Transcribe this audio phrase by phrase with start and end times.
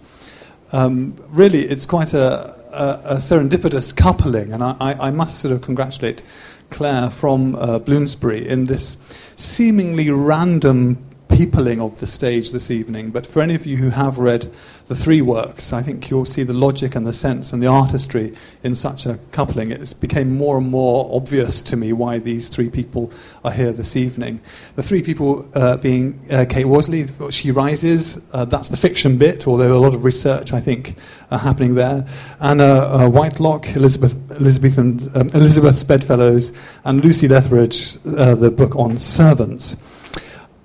[0.74, 5.54] Um, really, it's quite a, a, a, serendipitous coupling, and I, I, I, must sort
[5.54, 6.24] of congratulate
[6.70, 9.02] Claire from uh, Bloomsbury in this
[9.36, 10.98] seemingly random
[11.32, 13.12] peopling of the stage this evening.
[13.12, 14.52] But for any of you who have read
[14.88, 18.36] the three works, I think you'll see the logic and the sense and the artistry
[18.62, 19.72] in such a coupling.
[19.72, 23.12] It became more and more obvious to me why these three people
[23.46, 24.42] are here this evening.
[24.76, 29.48] The three people uh, being uh, Kate Worsley, She Rises, uh, that's the fiction bit,
[29.48, 30.96] although a lot of research, I think,
[31.32, 32.06] are happening there.
[32.42, 38.76] Anna uh, Whitelock, Elizabeth, Elizabeth, and, um, Elizabeth Bedfellows, and Lucy Lethbridge, uh, the book
[38.76, 39.82] on servants.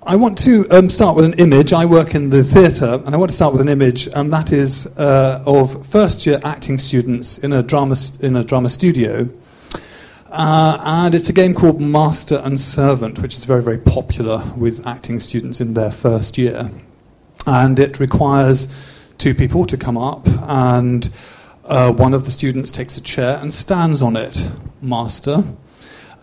[0.07, 1.73] I want to um, start with an image.
[1.73, 4.53] I work in the theatre, and I want to start with an image, and that
[4.53, 9.27] is uh, of first year acting students in a drama, in a drama studio.
[10.31, 14.87] Uh, and it's a game called Master and Servant, which is very, very popular with
[14.87, 16.71] acting students in their first year.
[17.45, 18.73] And it requires
[19.17, 21.09] two people to come up, and
[21.65, 24.49] uh, one of the students takes a chair and stands on it,
[24.81, 25.43] Master.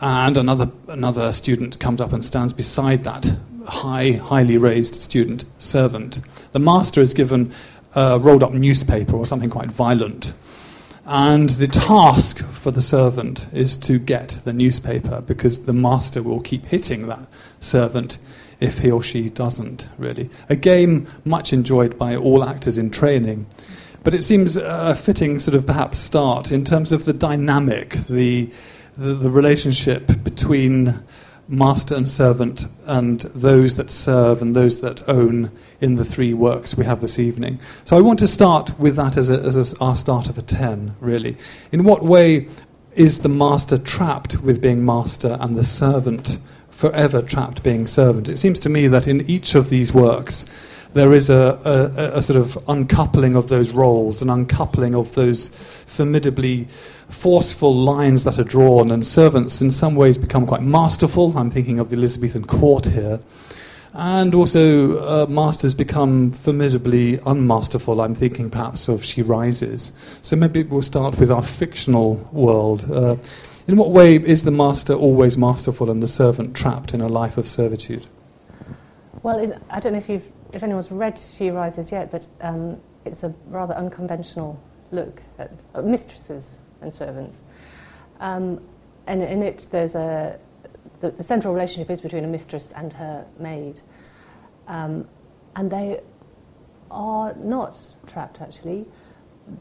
[0.00, 6.20] And another, another student comes up and stands beside that high, highly raised student servant.
[6.52, 7.52] The master is given
[7.94, 10.32] a rolled up newspaper or something quite violent.
[11.06, 16.40] And the task for the servant is to get the newspaper because the master will
[16.40, 17.26] keep hitting that
[17.60, 18.18] servant
[18.58, 20.30] if he or she doesn't, really.
[20.48, 23.46] A game much enjoyed by all actors in training.
[24.02, 28.50] But it seems a fitting sort of perhaps start in terms of the dynamic, the,
[28.96, 31.02] the, the relationship between
[31.48, 35.50] master and servant, and those that serve and those that own
[35.80, 37.60] in the three works we have this evening.
[37.84, 40.42] So I want to start with that as, a, as a, our start of a
[40.42, 41.36] 10, really.
[41.72, 42.48] In what way
[42.94, 46.38] is the master trapped with being master and the servant
[46.70, 48.28] forever trapped being servant?
[48.28, 50.50] It seems to me that in each of these works,
[50.94, 55.48] there is a, a, a, sort of uncoupling of those roles, an uncoupling of those
[55.86, 56.66] formidably
[57.08, 61.36] forceful lines that are drawn, and servants in some ways become quite masterful.
[61.36, 63.20] I'm thinking of the Elizabethan court here.
[63.92, 68.02] And also, uh, masters become formidably unmasterful.
[68.04, 69.92] I'm thinking perhaps of She Rises.
[70.22, 72.90] So maybe we'll start with our fictional world.
[72.90, 73.16] Uh,
[73.68, 77.38] in what way is the master always masterful and the servant trapped in a life
[77.38, 78.06] of servitude?
[79.22, 83.22] Well, I don't know if, you've, if anyone's read She Rises yet, but um, it's
[83.22, 84.60] a rather unconventional
[84.92, 85.50] look at,
[85.84, 87.42] mistresses and servants.
[88.20, 88.60] Um,
[89.06, 90.38] and in it, there's a
[91.00, 93.80] the, the, central relationship is between a mistress and her maid,
[94.68, 95.06] um,
[95.56, 96.00] and they
[96.90, 97.76] are not
[98.06, 98.40] trapped.
[98.40, 98.86] Actually,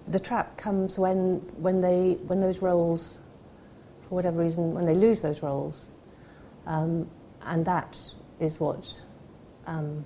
[0.07, 3.17] the trap comes when when they when those roles,
[4.07, 5.87] for whatever reason, when they lose those roles,
[6.67, 7.09] um,
[7.41, 7.97] and that
[8.39, 8.85] is what
[9.65, 10.05] um,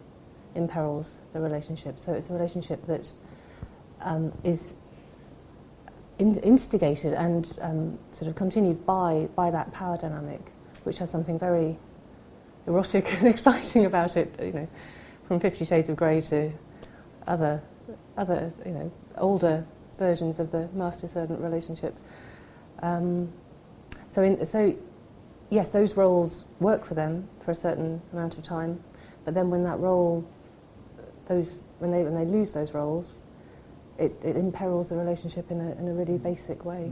[0.57, 1.99] imperils the relationship.
[1.99, 3.09] So it's a relationship that
[4.01, 4.73] um, is
[6.19, 10.41] in, instigated and um, sort of continued by, by that power dynamic,
[10.83, 11.77] which has something very
[12.65, 14.67] erotic and exciting about it, you know,
[15.27, 16.51] from Fifty Shades of Grey to
[17.27, 17.61] other,
[18.17, 19.65] other you know, older
[19.97, 21.95] versions of the master-servant relationship.
[22.81, 23.31] Um,
[24.09, 24.75] so, in, so,
[25.49, 28.83] yes, those roles work for them for a certain amount of time,
[29.25, 30.27] but then when that role,
[31.27, 33.15] those, when they, when they lose those roles,
[33.97, 36.91] it, it imperils the relationship in a, in a really basic way.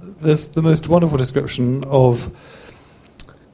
[0.00, 2.36] There's the most wonderful description of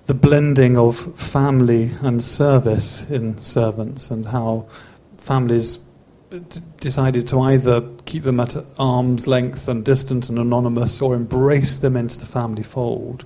[0.06, 4.66] the blending of family and service in servants and how
[5.18, 5.84] families
[6.30, 6.40] d-
[6.80, 11.96] decided to either keep them at arm's length and distant and anonymous or embrace them
[11.96, 13.24] into the family fold.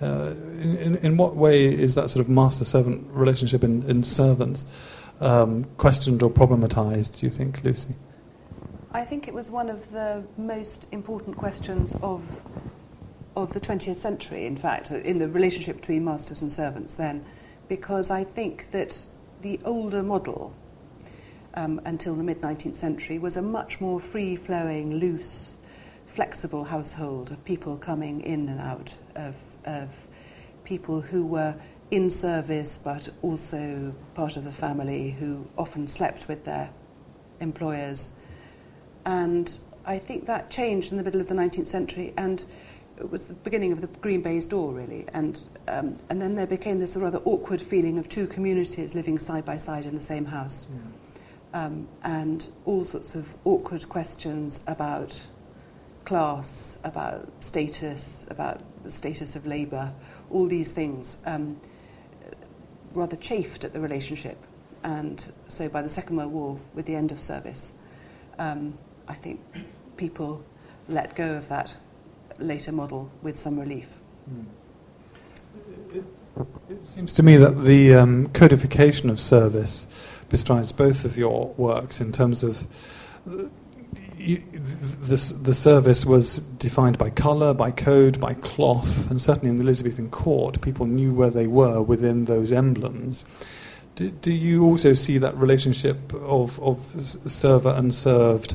[0.00, 4.02] Uh, in, in, in, what way is that sort of master servant relationship in, in
[4.02, 4.64] servants
[5.22, 7.94] um, questioned or problematized, do you think, Lucy?
[8.92, 12.22] I think it was one of the most important questions of
[13.34, 17.24] of the 20th century, in fact, in the relationship between masters and servants then,
[17.66, 19.06] because I think that
[19.40, 20.52] the older model
[21.54, 25.54] um, until the mid 19th century was a much more free flowing, loose,
[26.06, 30.08] flexible household of people coming in and out of, of
[30.64, 31.54] people who were
[31.92, 36.70] in service but also part of the family who often slept with their
[37.38, 38.14] employers.
[39.04, 42.42] And I think that changed in the middle of the 19th century and
[42.96, 45.06] it was the beginning of the Green Baize door, really.
[45.12, 49.44] And, um, and then there became this rather awkward feeling of two communities living side
[49.44, 50.68] by side in the same house.
[50.72, 51.64] Yeah.
[51.64, 55.26] Um, and all sorts of awkward questions about
[56.06, 59.92] class, about status, about the status of labour,
[60.30, 61.60] all these things um,
[62.94, 64.36] rather chafed at the relationship.
[64.84, 67.72] And so by the Second World War, with the end of service,
[68.38, 69.40] um, I think
[69.96, 70.44] people
[70.88, 71.76] let go of that
[72.38, 73.88] later model with some relief.
[74.30, 74.44] Mm.
[75.94, 76.04] It,
[76.70, 79.86] it, seems to me that the um, codification of service
[80.28, 82.66] bestrides both of your works in terms of
[84.22, 89.56] you, the, the service was defined by colour, by code, by cloth, and certainly in
[89.56, 93.24] the Elizabethan court, people knew where they were within those emblems.
[93.96, 98.54] Do, do you also see that relationship of, of server and served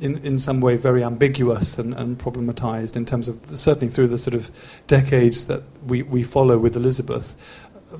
[0.00, 4.18] in, in some way very ambiguous and, and problematized in terms of certainly through the
[4.18, 4.50] sort of
[4.86, 7.36] decades that we, we follow with Elizabeth.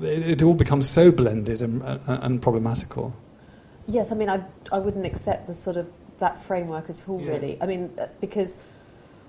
[0.01, 3.13] It, it all becomes so blended and, and, and, problematical.
[3.87, 4.41] Yes, I mean, I,
[4.71, 5.87] I wouldn't accept the sort of
[6.21, 7.31] that framework at all, yeah.
[7.31, 7.57] really.
[7.61, 8.57] I mean, uh, because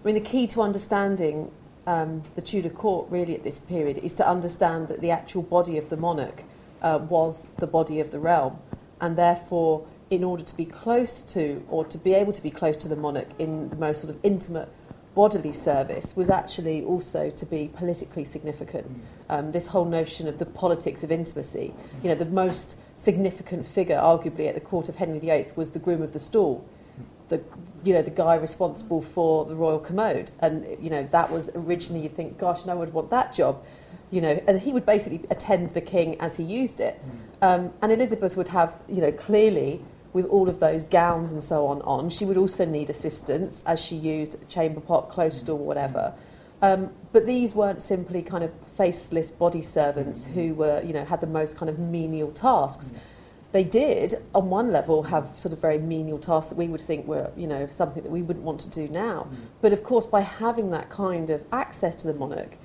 [0.03, 1.51] I mean, the key to understanding
[1.87, 5.77] um, the Tudor court really at this period is to understand that the actual body
[5.79, 6.45] of the monarch
[6.81, 8.59] uh, was the body of the realm,
[9.01, 12.77] and therefore in order to be close to, or to be able to be close
[12.77, 14.69] to the monarch in the most sort of intimate
[15.15, 18.87] bodily service, was actually also to be politically significant.
[18.87, 19.01] Mm.
[19.31, 21.73] Um, this whole notion of the politics of intimacy,
[22.03, 25.79] you know, the most significant figure, arguably, at the court of Henry VIII was the
[25.79, 26.67] groom of the stool,
[27.33, 27.43] the
[27.83, 32.03] you know the guy responsible for the royal commode, and you know that was originally
[32.03, 33.65] you think, gosh, no one would want that job,
[34.11, 37.47] you know, and he would basically attend the king as he used it, mm.
[37.47, 39.83] um, and Elizabeth would have you know clearly
[40.13, 42.11] with all of those gowns and so on on.
[42.11, 46.15] She would also need assistance as she used chamber pot, close stool, whatever.
[46.61, 51.21] Um, but these weren't simply kind of faceless body servants who were, you know, had
[51.21, 52.93] the most kind of menial tasks.
[53.53, 57.07] They did, on one level, have sort of very menial tasks that we would think
[57.07, 59.29] were, you know, something that we wouldn't want to do now.
[59.61, 62.57] But of course, by having that kind of access to the monarch,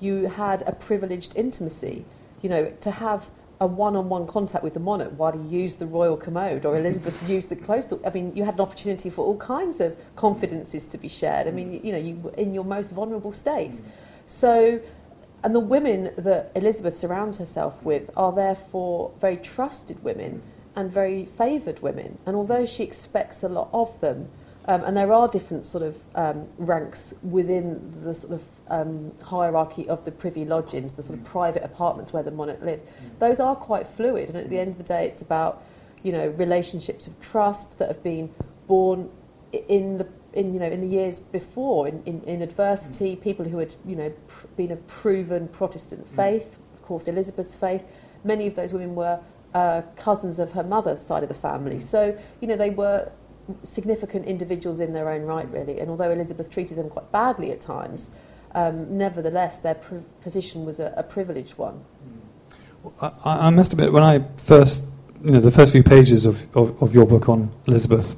[0.00, 2.06] you had a privileged intimacy.
[2.40, 3.28] You know, to have
[3.60, 7.50] a one-on-one contact with the monarch while he used the royal commode or Elizabeth used
[7.50, 8.00] the door.
[8.06, 11.46] I mean, you had an opportunity for all kinds of confidences to be shared.
[11.46, 13.72] I mean, you know, you were in your most vulnerable state.
[13.72, 13.84] Mm.
[14.24, 14.80] So,
[15.42, 20.42] and the women that Elizabeth surrounds herself with are therefore very trusted women
[20.76, 22.18] and very favoured women.
[22.26, 24.28] And although she expects a lot of them,
[24.66, 29.88] um, and there are different sort of um, ranks within the sort of um, hierarchy
[29.88, 32.86] of the privy lodgings, the sort of private apartments where the monarch lived.
[32.86, 33.18] Mm.
[33.18, 35.62] Those are quite fluid, and at the end of the day, it's about
[36.02, 38.32] you know relationships of trust that have been
[38.68, 39.10] born
[39.52, 43.20] in the in you know in the years before in, in, in adversity, mm.
[43.20, 46.16] people who had you know pr- been of proven Protestant mm.
[46.16, 47.84] faith, of course Elizabeth's faith.
[48.22, 49.20] Many of those women were
[49.54, 53.10] uh, cousins of her mother's side of the family, so you know they were
[53.62, 55.80] significant individuals in their own right, really.
[55.80, 58.10] And although Elizabeth treated them quite badly at times,
[58.54, 61.82] um, nevertheless, their pr- position was a, a privileged one.
[63.00, 66.82] I, I, must admit, when I first, you know, the first few pages of, of,
[66.82, 68.16] of your book on Elizabeth,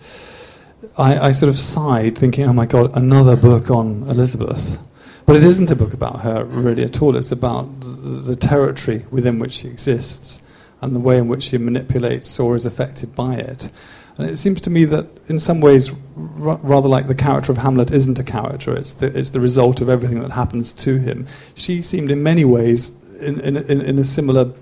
[0.97, 4.79] I, I, sort of sighed, thinking, "Oh my God, another book on Elizabeth."
[5.25, 7.17] But it isn't a book about her really at all.
[7.17, 10.43] It's about the, the territory within which she exists
[10.81, 13.71] and the way in which she manipulates or is affected by it.
[14.19, 17.59] And it seems to me that, in some ways, r- rather like the character of
[17.59, 21.27] Hamlet isn't a character, it's the, it's the result of everything that happens to him.
[21.55, 24.53] She seemed, in many ways, in, in, in, in a similar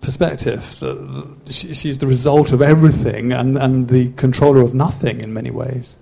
[0.00, 0.62] perspective.
[1.50, 5.96] She, she's the result of everything and, and the controller of nothing in many ways.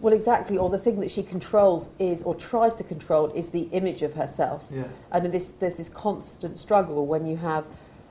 [0.00, 0.56] Well, exactly.
[0.56, 4.14] Or the thing that she controls is, or tries to control, is the image of
[4.14, 4.66] herself.
[4.70, 4.84] Yeah.
[5.12, 7.66] And this, there's this constant struggle when you have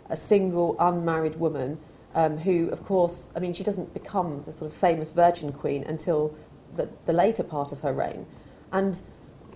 [0.09, 1.79] a single unmarried woman
[2.13, 5.83] um, who, of course, I mean, she doesn't become the sort of famous Virgin Queen
[5.83, 6.35] until
[6.75, 8.25] the, the later part of her reign.
[8.71, 8.99] And,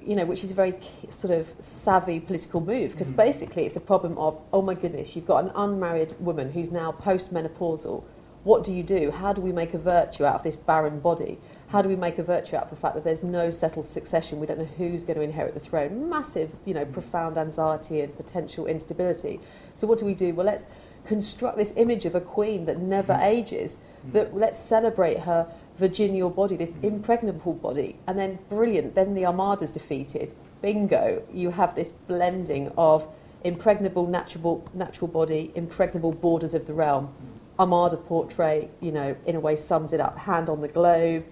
[0.06, 0.76] you know, which is a very
[1.10, 3.16] sort of savvy political move, because mm.
[3.16, 6.92] basically it's the problem of, oh my goodness, you've got an unmarried woman who's now
[6.92, 8.04] post-menopausal.
[8.44, 9.10] What do you do?
[9.10, 11.40] How do we make a virtue out of this barren body?
[11.70, 14.40] How do we make a virtue out of the fact that there's no settled succession?
[14.40, 16.10] We don't know who's going to inherit the throne.
[16.10, 19.40] Massive, you know, profound anxiety and potential instability.
[19.76, 20.34] So what do we do?
[20.34, 20.68] Well, let's
[21.06, 23.24] construct this image of a queen that never mm.
[23.24, 24.14] ages, mm.
[24.14, 29.72] that let's celebrate her virginal body, this impregnable body, and then brilliant, then the Armada's
[29.72, 30.34] defeated.
[30.62, 33.08] Bingo, you have this blending of
[33.44, 37.14] impregnable natural, natural body, impregnable borders of the realm.
[37.60, 40.18] Armada portrait, you know, in a way sums it up.
[40.18, 41.26] Hand on the globe,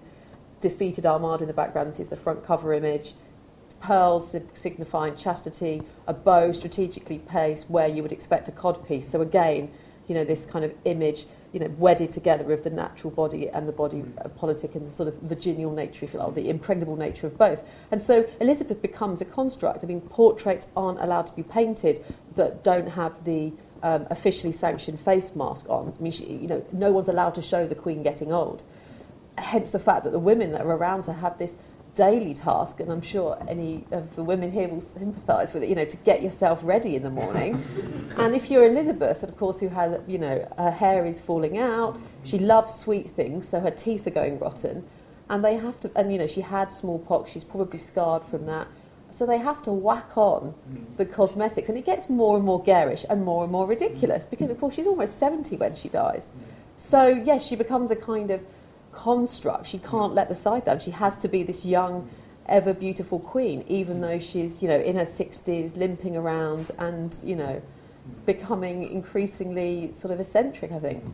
[0.60, 1.90] defeated Armada in the background.
[1.90, 3.14] This is the front cover image.
[3.80, 9.04] Pearls signifying chastity, a bow strategically placed where you would expect a codpiece.
[9.04, 9.72] So again,
[10.06, 13.68] you know, this kind of image you know, wedded together of the natural body and
[13.68, 16.48] the body uh, politic and the sort of virginal nature, if you like, or the
[16.48, 17.62] impregnable nature of both.
[17.90, 19.84] And so Elizabeth becomes a construct.
[19.84, 22.04] I mean, portraits aren't allowed to be painted
[22.36, 25.94] that don't have the um, officially sanctioned face mask on.
[25.98, 28.62] I mean, she, you know, no one's allowed to show the Queen getting old.
[29.38, 31.56] Hence the fact that the women that are around her have this
[31.94, 35.74] daily task, and I'm sure any of the women here will sympathise with it, you
[35.74, 37.62] know, to get yourself ready in the morning.
[38.16, 42.00] and if you're Elizabeth, of course, who has, you know, her hair is falling out,
[42.24, 44.84] she loves sweet things, so her teeth are going rotten,
[45.28, 48.66] and they have to, and, you know, she had smallpox, she's probably scarred from that.
[49.10, 50.54] So they have to whack on
[50.96, 54.48] the cosmetics, and it gets more and more garish and more and more ridiculous because,
[54.48, 56.30] of course, she's almost 70 when she dies.
[56.76, 58.42] So, yes, she becomes a kind of
[58.92, 59.66] construct.
[59.66, 60.80] She can't let the side down.
[60.80, 62.08] She has to be this young,
[62.46, 67.36] ever beautiful queen, even though she's, you know, in her 60s, limping around and, you
[67.36, 67.60] know,
[68.26, 71.04] becoming increasingly sort of eccentric, I think.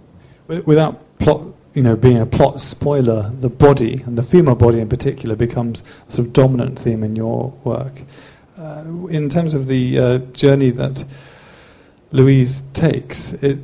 [0.46, 4.88] Without plot, you know, being a plot spoiler, the body, and the female body in
[4.88, 8.02] particular, becomes a sort of dominant theme in your work.
[8.58, 11.04] Uh, in terms of the uh, journey that
[12.10, 13.58] Louise takes, it,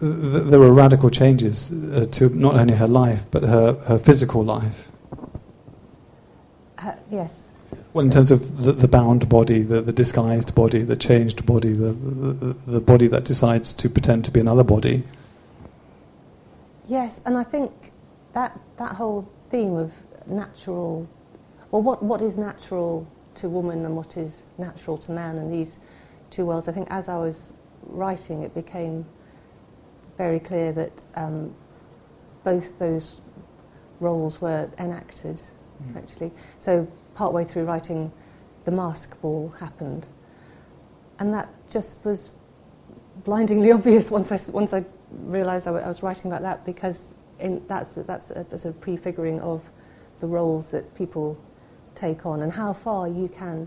[0.00, 4.88] there were radical changes uh, to not only her life but her, her physical life.
[6.78, 7.48] Uh, yes.
[7.92, 11.72] Well, in terms of the, the bound body, the, the, disguised body, the changed body,
[11.72, 15.02] the, the, the body that decides to pretend to be another body.
[16.86, 17.72] Yes, and I think
[18.34, 19.92] that that whole theme of
[20.26, 21.08] natural,
[21.70, 25.78] well, what what is natural to woman and what is natural to man, and these
[26.30, 26.68] two worlds.
[26.68, 27.52] I think as I was
[27.82, 29.04] writing, it became
[30.18, 31.54] very clear that um,
[32.44, 33.20] both those
[34.00, 35.40] roles were enacted,
[35.82, 35.96] mm.
[35.96, 36.32] actually.
[36.58, 38.12] So, partway through writing,
[38.64, 40.06] the mask ball happened.
[41.20, 42.30] And that just was
[43.24, 47.04] blindingly obvious once I, once I realised I, w- I was writing about that because
[47.38, 49.62] in, that's, that's a, a sort of prefiguring of
[50.20, 51.38] the roles that people
[51.94, 53.66] take on and how far you can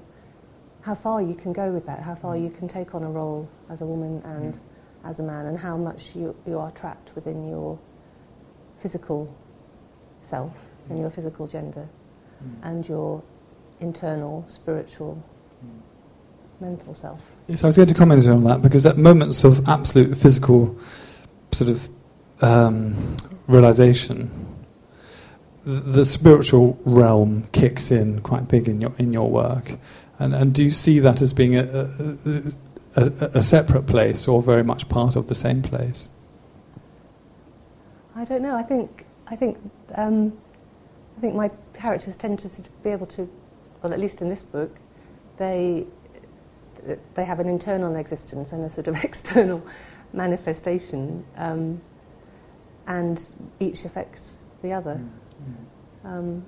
[0.82, 2.44] how far you can go with that, how far mm.
[2.44, 4.60] you can take on a role as a woman and mm
[5.04, 7.78] as a man and how much you, you are trapped within your
[8.80, 9.34] physical
[10.22, 10.54] self
[10.90, 11.88] and your physical gender
[12.44, 12.54] mm.
[12.64, 13.22] and your
[13.80, 15.22] internal spiritual
[15.66, 16.62] mm.
[16.62, 17.20] mental self.
[17.48, 20.78] Yes, I was going to comment on that because at moments of absolute physical
[21.52, 21.90] sort of
[22.42, 23.18] um,
[23.48, 24.30] realization,
[25.66, 29.78] the, the spiritual realm kicks in quite big in your in your work.
[30.20, 32.42] And, and do you see that as being a, a, a
[32.96, 36.10] a, a, separate place or very much part of the same place?
[38.16, 38.56] I don't know.
[38.56, 39.58] I think I think
[39.96, 40.34] um,
[41.18, 42.50] I think my characters tend to
[42.84, 43.30] be able to,
[43.82, 44.76] well, at least in this book,
[45.38, 45.86] they
[47.14, 49.66] they have an internal existence and a sort of external
[50.14, 51.82] manifestation, um,
[52.88, 53.26] and
[53.60, 54.96] each affects the other.
[54.96, 56.08] Mm-hmm.
[56.08, 56.46] Um,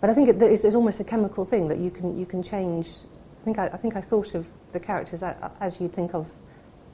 [0.00, 2.42] but I think it, it's, it's, almost a chemical thing that you can you can
[2.42, 2.88] change.
[3.40, 5.22] I think I, I think I thought of the characters
[5.60, 6.26] as you think of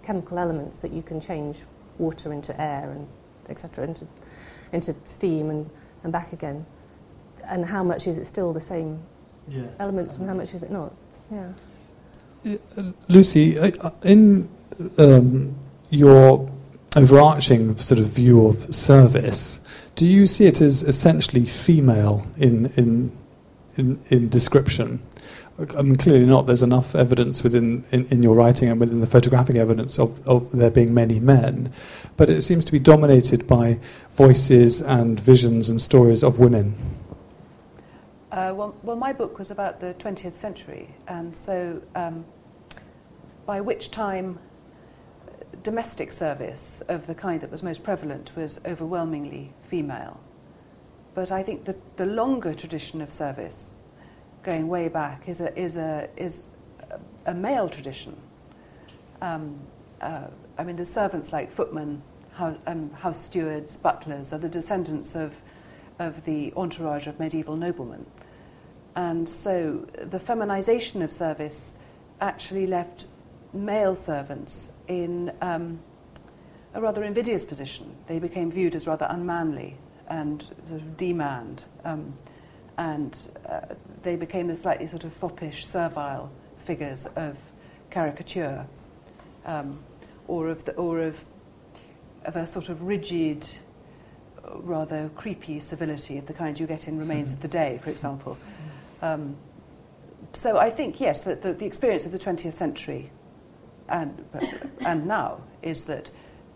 [0.05, 1.57] chemical elements that you can change
[1.99, 3.09] water into air and
[3.49, 3.85] etc.
[3.85, 4.07] into
[4.73, 5.69] into steam and,
[6.05, 6.65] and back again.
[7.45, 9.01] And how much is it still the same
[9.49, 9.69] yes.
[9.81, 10.95] elements and how much is it not?
[11.33, 11.53] Yeah.
[12.47, 14.49] Uh, Lucy, uh, in
[14.99, 15.57] um,
[15.91, 16.49] your
[16.97, 23.11] overarching sort of view of service, do you see it as essentially female in in
[23.77, 25.03] in, in description?
[25.76, 26.47] I mean, clearly not.
[26.47, 30.50] There's enough evidence within in, in, your writing and within the photographic evidence of, of
[30.52, 31.73] there being many men,
[32.17, 33.79] but it seems to be dominated by
[34.11, 36.75] voices and visions and stories of women.
[38.33, 42.25] Uh, well, well, my book was about the 20th century, and so um,
[43.45, 44.38] by which time
[45.62, 50.19] domestic service of the kind that was most prevalent was overwhelmingly female.
[51.14, 53.75] But I think that the longer tradition of service
[54.42, 56.47] going way back, is a, is a, is
[57.26, 58.16] a, male tradition.
[59.20, 59.59] Um,
[60.00, 60.28] uh,
[60.59, 65.40] I mean, the servants like footmen, house, um, house stewards, butlers are the descendants of,
[65.99, 68.06] of the entourage of medieval noblemen.
[68.97, 71.78] And so the feminization of service
[72.20, 73.06] actually left
[73.52, 75.80] male servants in um,
[76.75, 77.94] a rather invidious position.
[78.06, 79.76] They became viewed as rather unmanly
[80.09, 81.64] and sort of demand.
[81.85, 82.14] Um,
[82.78, 83.16] and
[83.47, 83.61] uh,
[84.02, 86.30] they became the slightly sort of foppish, servile
[86.64, 87.37] figures of
[87.90, 88.66] caricature,
[89.45, 89.78] um,
[90.28, 91.25] or of the, or of
[92.25, 93.47] of a sort of rigid,
[94.45, 98.37] rather creepy civility of the kind you get in Remains of the Day, for example.
[99.02, 99.37] Um,
[100.35, 103.11] so I think yes, that the, the experience of the 20th century,
[103.88, 104.25] and
[104.87, 106.11] and now is that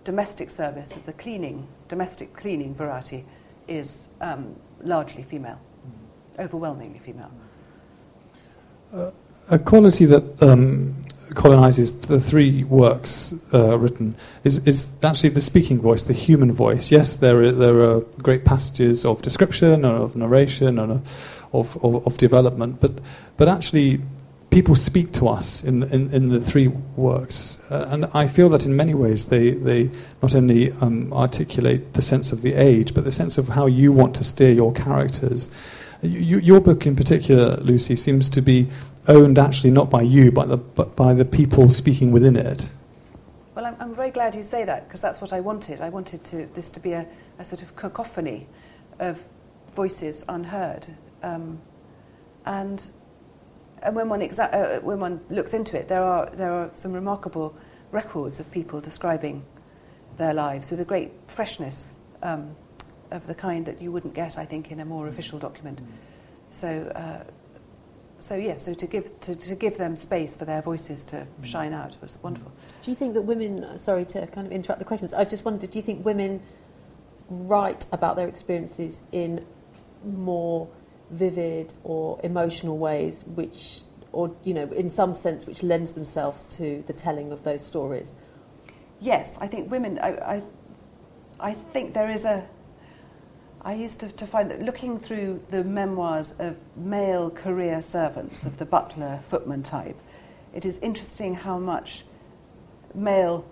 [0.05, 3.25] domestic service of the cleaning, domestic cleaning variety,
[3.67, 5.59] is um, largely female,
[6.39, 7.31] overwhelmingly female.
[8.93, 9.11] Uh,
[9.51, 10.95] a quality that um,
[11.35, 14.15] colonizes the three works uh, written
[14.45, 16.91] is, is actually the speaking voice, the human voice.
[16.91, 21.03] Yes, there are, there are great passages of description, and of narration, and
[21.53, 22.93] of, of, of development, but,
[23.37, 24.01] but actually
[24.51, 27.61] people speak to us in, in, in the three works.
[27.71, 29.91] Uh, and I feel that in many ways they, they
[30.23, 33.93] not only um, articulate the sense of the age, but the sense of how you
[33.93, 35.53] want to steer your characters.
[36.05, 38.69] You, your book in particular, Lucy, seems to be
[39.09, 42.71] owned actually not by you, but, the, but by the people speaking within it.
[43.55, 45.81] Well, I'm, I'm very glad you say that because that's what I wanted.
[45.81, 47.07] I wanted to, this to be a,
[47.39, 48.47] a sort of cacophony
[48.99, 49.23] of
[49.75, 50.87] voices unheard.
[51.23, 51.61] Um,
[52.47, 52.85] and
[53.85, 56.93] and when one, exa- uh, when one looks into it, there are, there are some
[56.93, 57.55] remarkable
[57.91, 59.45] records of people describing
[60.17, 62.57] their lives with a great freshness um,
[63.15, 65.81] of the kind that you wouldn't get, I think, in a more official document.
[65.81, 65.87] Mm.
[66.51, 67.25] So, uh,
[68.19, 71.45] so yeah, so to give, to, to give them space for their voices to mm.
[71.45, 72.51] shine out was wonderful.
[72.51, 72.85] Mm.
[72.85, 75.71] Do you think that women, sorry to kind of interrupt the questions, I just wondered,
[75.71, 76.43] do you think women
[77.29, 79.45] write about their experiences in
[80.05, 80.69] more
[81.11, 86.85] vivid or emotional ways, which, or you know, in some sense, which lends themselves to
[86.87, 88.15] the telling of those stories.
[89.01, 89.99] Yes, I think women.
[89.99, 90.43] I, I,
[91.41, 92.47] I think there is a.
[93.65, 98.59] I used to, to find that looking through the memoirs of male career servants of
[98.59, 99.97] the butler footman type,
[100.53, 102.05] it is interesting how much
[102.95, 103.45] male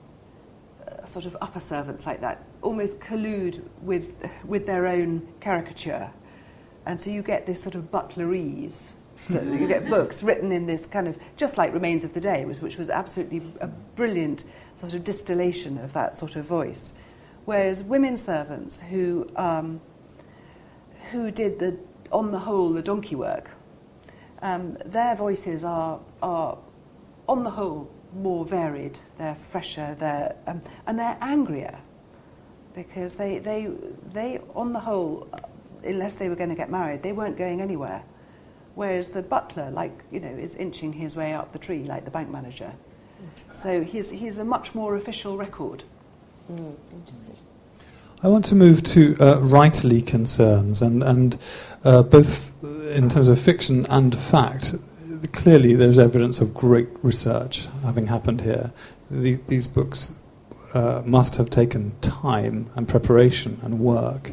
[0.87, 6.13] uh, sort of upper servants like that almost collude with with their own caricature
[6.87, 8.93] and so you get this sort of butlerese.
[9.31, 12.77] you get books written in this kind of, just like Remains of the Day, which
[12.77, 14.45] was absolutely a brilliant
[14.77, 16.99] sort of distillation of that sort of voice.
[17.45, 19.81] Whereas women servants who, um,
[21.11, 21.77] who did the,
[22.11, 23.51] on the whole, the donkey work,
[24.41, 26.59] um, their voices are, are,
[27.29, 31.79] on the whole, more varied, they're fresher, they're, um, and they're angrier
[32.75, 33.71] because they, they,
[34.13, 35.29] they, on the whole,
[35.85, 38.03] unless they were going to get married, they weren't going anywhere.
[38.75, 42.11] Whereas the butler, like, you know, is inching his way up the tree like the
[42.11, 42.73] bank manager.
[43.53, 45.85] So he's, he's a much more official record.
[46.51, 47.37] Mm, interesting.
[48.25, 51.37] I want to move to uh, writerly concerns, and, and
[51.83, 52.53] uh, both
[52.95, 54.77] in terms of fiction and fact,
[55.33, 58.73] clearly there's evidence of great research having happened here.
[59.11, 60.21] The, these books
[60.73, 64.31] uh, must have taken time and preparation and work.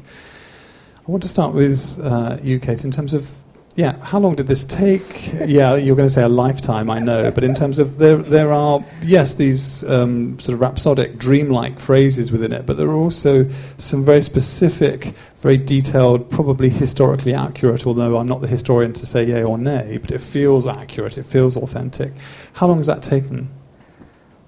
[1.08, 3.32] I want to start with uh, you, Kate, in terms of
[3.80, 5.32] yeah, how long did this take?
[5.34, 8.52] yeah, you're going to say a lifetime, I know, but in terms of there, there
[8.52, 13.50] are yes these um, sort of rhapsodic, dreamlike phrases within it, but there are also
[13.78, 17.88] some very specific, very detailed, probably historically accurate.
[17.88, 21.26] Although I'm not the historian to say yay or nay, but it feels accurate, it
[21.26, 22.12] feels authentic.
[22.52, 23.50] How long has that taken?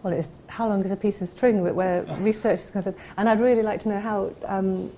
[0.03, 3.39] Well, it's how long is a piece of string where research is concerned, and I'd
[3.39, 4.33] really like to know how.
[4.45, 4.91] Um,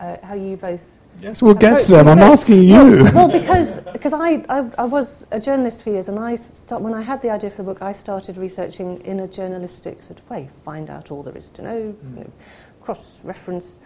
[0.00, 0.97] uh, how you both.
[1.20, 2.08] Yes, we'll get to them.
[2.08, 3.02] I'm asking you.
[3.02, 6.80] Well, well because because I, I, I was a journalist for years, and I start,
[6.82, 10.20] when I had the idea for the book, I started researching in a journalistic sort
[10.20, 12.18] of way, find out all there is to know, mm.
[12.18, 12.32] you know
[12.80, 13.78] cross reference,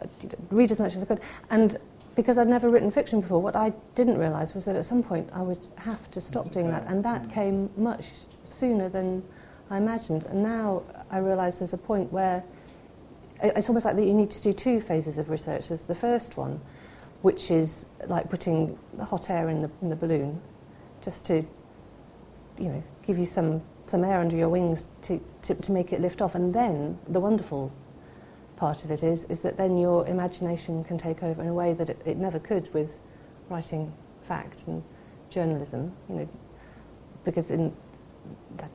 [0.00, 1.78] uh, you know, read as much as I could, and
[2.14, 5.28] because I'd never written fiction before, what I didn't realise was that at some point
[5.32, 7.32] I would have to stop doing that, and that mm.
[7.32, 8.06] came much
[8.44, 9.22] sooner than
[9.70, 10.24] I imagined.
[10.24, 12.44] And now I realise there's a point where
[13.42, 15.68] it's almost like that you need to do two phases of research.
[15.68, 16.60] There's the first one,
[17.22, 20.40] which is like putting hot air in the, in the balloon,
[21.04, 21.44] just to,
[22.58, 26.00] you know, give you some, some air under your wings to, to, to make it
[26.00, 26.34] lift off.
[26.34, 27.72] And then the wonderful
[28.56, 31.72] part of it is, is that then your imagination can take over in a way
[31.74, 32.96] that it, it never could with
[33.48, 33.92] writing
[34.26, 34.82] fact and
[35.30, 36.28] journalism, you know,
[37.24, 37.74] because in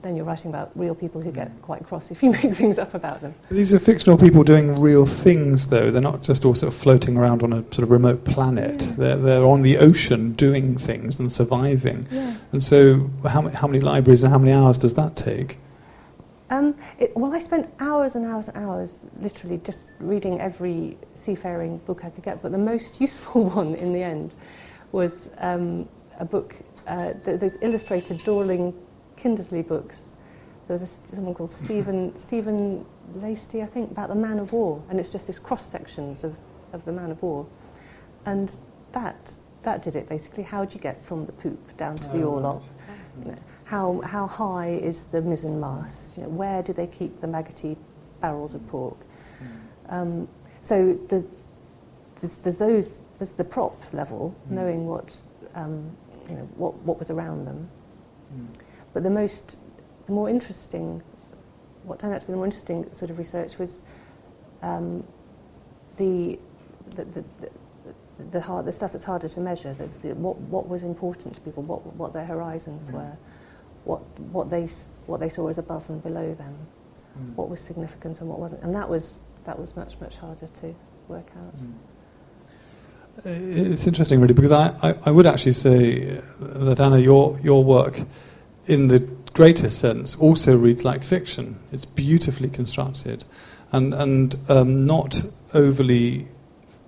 [0.03, 2.93] then you're writing about real people who get quite cross if you make things up
[2.93, 3.33] about them.
[3.49, 5.89] These are fictional people doing real things, though.
[5.89, 8.81] They're not just all sort of floating around on a sort of remote planet.
[8.81, 8.93] Yeah.
[8.97, 12.05] They're, they're on the ocean doing things and surviving.
[12.11, 12.37] Yes.
[12.51, 15.57] And so, how, how many libraries and how many hours does that take?
[16.49, 21.79] Um, it, well, I spent hours and hours and hours literally just reading every seafaring
[21.79, 24.33] book I could get, but the most useful one in the end
[24.91, 28.73] was um, a book, uh, th- illustrated Dorling
[29.23, 30.13] Kindersley books
[30.67, 32.85] there was a, someone called Stephen Stephen
[33.17, 36.37] Biesty, I think, about the man of war, and it's just these cross sections of,
[36.71, 37.45] of the man of war,
[38.25, 38.51] and
[38.93, 39.33] that
[39.63, 40.43] that did it basically.
[40.43, 42.63] How do you get from the poop down to the Oh, orlop?
[43.19, 46.15] You know, how how high is the mizzen mast?
[46.17, 47.75] You know, where do they keep the maggoty
[48.21, 48.97] barrels of pork?
[49.89, 50.29] Um,
[50.61, 51.25] so there's,
[52.21, 54.51] there's, there's those there's the prop level, Mm.
[54.51, 55.13] knowing what
[55.55, 55.91] um,
[56.29, 57.69] you know what what was around them.
[58.33, 58.47] Mm.
[58.93, 59.57] But the most,
[60.05, 61.01] the more interesting,
[61.83, 63.79] what turned out to be the more interesting sort of research was
[64.61, 65.03] um,
[65.97, 66.39] the,
[66.95, 67.49] the, the, the,
[68.31, 71.41] the, hard, the stuff that's harder to measure, the, the, what, what was important to
[71.41, 72.93] people, what, what their horizons Mm.
[72.93, 73.17] were,
[73.85, 73.99] what,
[74.31, 74.67] what, they,
[75.07, 76.55] what they saw as above and below them,
[77.19, 77.35] Mm.
[77.35, 78.63] what was significant and what wasn't.
[78.63, 80.73] And that was, that was much, much harder to
[81.07, 81.55] work out.
[81.57, 81.73] Mm.
[83.25, 87.99] It's interesting, really, because I, I, I would actually say that Anna, your your work,
[88.65, 88.99] in the
[89.33, 91.59] greatest sense, also reads like fiction.
[91.71, 93.25] It's beautifully constructed,
[93.71, 95.23] and and um, not
[95.53, 96.27] overly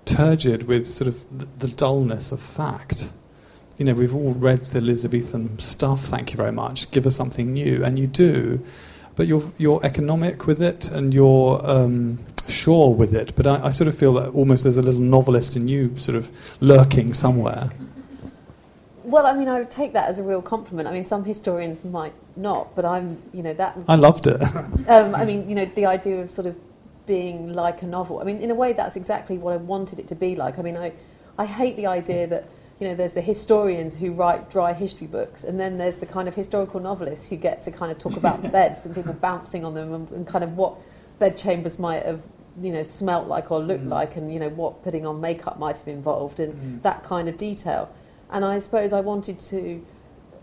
[0.04, 3.10] turgid with sort of the, dullness of fact.
[3.76, 6.04] You know, we've all read the Elizabethan stuff.
[6.04, 6.90] Thank you very much.
[6.92, 8.64] Give us something new, and you do,
[9.16, 13.34] but you're you're economic with it, and you're um, sure with it.
[13.36, 16.16] But I, I sort of feel that almost there's a little novelist in you, sort
[16.16, 17.70] of lurking somewhere.
[19.06, 20.88] Well, I mean, I would take that as a real compliment.
[20.88, 23.78] I mean, some historians might not, but I'm, you know, that.
[23.86, 24.42] I loved it.
[24.88, 26.56] Um, I mean, you know, the idea of sort of
[27.06, 28.18] being like a novel.
[28.20, 30.58] I mean, in a way, that's exactly what I wanted it to be like.
[30.58, 30.92] I mean, I,
[31.38, 32.48] I hate the idea that
[32.80, 36.26] you know there's the historians who write dry history books, and then there's the kind
[36.28, 39.72] of historical novelists who get to kind of talk about beds and people bouncing on
[39.74, 40.74] them and, and kind of what
[41.20, 42.22] bed chambers might have
[42.62, 43.90] you know smelt like or looked Mm.
[43.90, 46.82] like, and you know what putting on makeup might have involved, and Mm.
[46.82, 47.88] that kind of detail.
[48.30, 49.84] And I suppose I wanted to,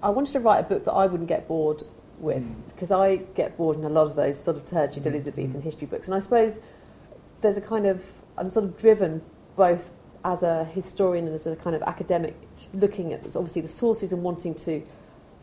[0.02, 1.84] I wanted to write a book that I wouldn't get bored
[2.19, 2.56] with Mm.
[2.69, 5.08] because I get bored in a lot of those sort of turgid Mm.
[5.08, 6.08] Elizabethan history books.
[6.08, 6.60] And I suppose
[7.41, 8.04] there's a kind of,
[8.38, 9.22] I'm sort of driven
[9.56, 9.91] both
[10.24, 12.36] as a historian and as a kind of academic,
[12.74, 14.82] looking at obviously the sources and wanting to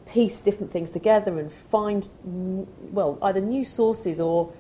[0.07, 2.09] piece different things together and find,
[2.91, 4.51] well, either new sources or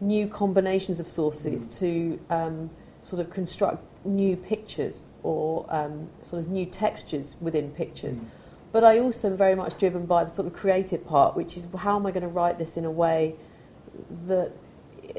[0.00, 2.70] new combinations of sources to um,
[3.02, 8.20] sort of construct new pictures or um, sort of new textures within pictures.
[8.72, 11.66] But I also am very much driven by the sort of creative part, which is
[11.78, 13.34] how am I going to write this in a way
[14.26, 14.52] that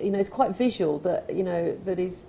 [0.01, 2.27] you know is quite visual, that you know that is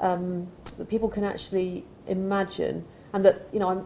[0.00, 0.46] um,
[0.78, 3.80] that people can actually imagine, and that you know I'm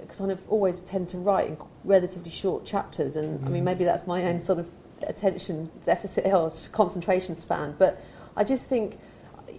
[0.00, 3.66] because kind of always tend to write in relatively short chapters, and I mean Mhm.
[3.66, 4.68] maybe that's my own sort of
[5.02, 8.00] attention deficit or concentration span, but
[8.36, 8.98] I just think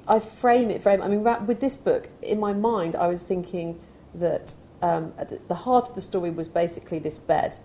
[0.08, 1.02] I frame it very.
[1.02, 3.80] I mean, with this book in my mind, I was thinking
[4.16, 7.58] that um, at the- the heart of the story was basically this bed.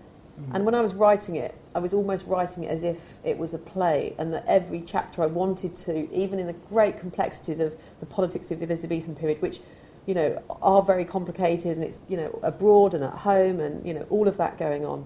[0.51, 3.53] And when I was writing it, I was almost writing it as if it was
[3.53, 7.71] a play, and that every chapter I wanted to, even in the great complexities of
[7.99, 9.61] the politics of the Elizabethan period, which
[10.07, 13.93] you know are very complicated, and it's you know abroad and at home, and you
[13.93, 15.05] know all of that going on,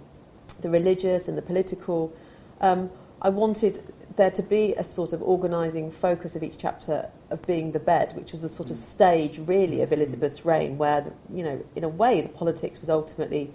[0.61, 2.13] the religious and the political.
[2.61, 2.89] Um,
[3.21, 3.81] I wanted
[4.17, 8.15] there to be a sort of organising focus of each chapter of being the bed,
[8.15, 8.81] which was the sort of mm.
[8.81, 9.93] stage really of mm.
[9.93, 13.53] Elizabeth's reign, where the, you know in a way the politics was ultimately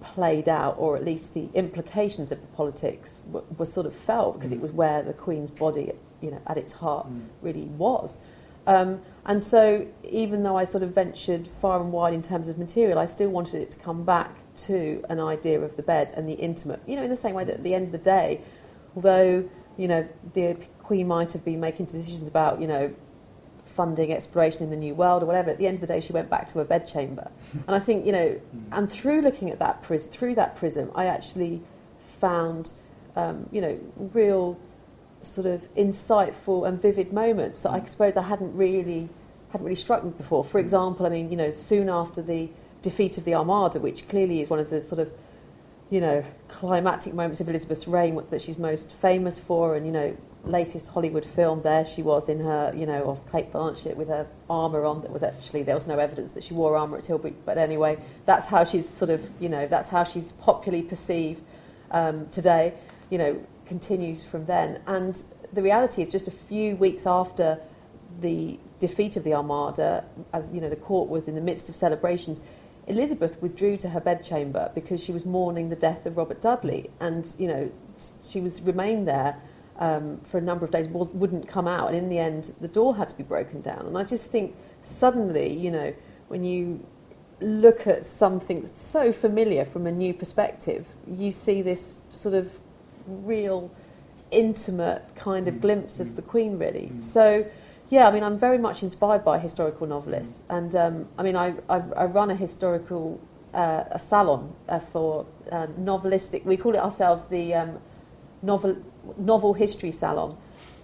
[0.00, 4.34] played out, or at least the implications of the politics w- were sort of felt
[4.34, 4.62] because it mm.
[4.62, 7.06] was where the Queen's body, you know, at its heart
[7.42, 8.18] really was.
[8.66, 12.58] Um, and so, even though I sort of ventured far and wide in terms of
[12.58, 16.28] material, I still wanted it to come back to an idea of the bed and
[16.28, 16.80] the intimate.
[16.86, 18.40] You know, in the same way that at the end of the day,
[18.94, 22.94] although you know the Queen might have been making decisions about you know
[23.74, 26.12] funding exploration in the New World or whatever, at the end of the day, she
[26.12, 27.30] went back to her bedchamber.
[27.52, 28.72] and I think you know, hmm.
[28.72, 31.62] and through looking at that prism, through that prism, I actually
[32.20, 32.70] found
[33.16, 34.58] um, you know real
[35.22, 37.86] sort of insightful and vivid moments that I hmm.
[37.86, 39.08] suppose I hadn't really
[39.50, 40.44] hadn't really struck me before.
[40.44, 40.64] For hmm.
[40.64, 42.50] example, I mean, you know, soon after the
[42.82, 45.10] defeat of the Armada, which clearly is one of the sort of
[45.94, 50.16] you know climactic moments of Elizabeth's reign that she's most famous for, and you know,
[50.42, 54.26] latest Hollywood film, there she was in her, you know, of Cate Blanchett with her
[54.50, 55.02] armour on.
[55.02, 57.96] That was actually there was no evidence that she wore armour at Tilbury, but anyway,
[58.26, 61.40] that's how she's sort of, you know, that's how she's popularly perceived
[61.92, 62.74] um, today.
[63.10, 64.80] You know, continues from then.
[64.88, 67.60] And the reality is, just a few weeks after
[68.20, 71.76] the defeat of the Armada, as you know, the court was in the midst of
[71.76, 72.40] celebrations.
[72.86, 77.32] Elizabeth withdrew to her bedchamber because she was mourning the death of Robert Dudley, and
[77.38, 77.70] you know
[78.26, 79.36] she was remained there
[79.78, 82.96] um, for a number of days, wouldn't come out, and in the end, the door
[82.96, 83.86] had to be broken down.
[83.86, 85.94] And I just think suddenly, you know,
[86.28, 86.84] when you
[87.40, 92.50] look at something so familiar from a new perspective, you see this sort of
[93.06, 93.70] real
[94.30, 95.60] intimate kind of Mm.
[95.60, 96.16] glimpse of Mm.
[96.16, 96.90] the Queen, really.
[96.92, 96.98] Mm.
[96.98, 97.44] So,
[97.94, 101.54] yeah, I mean, I'm very much inspired by historical novelists, and um, I mean, I,
[101.68, 103.20] I, I run a historical
[103.54, 106.44] uh, a salon uh, for um, novelistic.
[106.44, 107.78] We call it ourselves the um,
[108.42, 108.76] novel
[109.16, 110.36] novel history salon,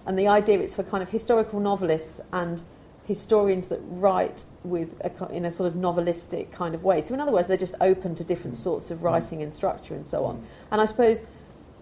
[0.05, 2.63] and the idea is for kind of historical novelists and
[3.03, 7.01] historians that write with a, in a sort of novelistic kind of way.
[7.01, 10.07] So, in other words, they're just open to different sorts of writing and structure and
[10.07, 10.41] so on.
[10.71, 11.23] And I suppose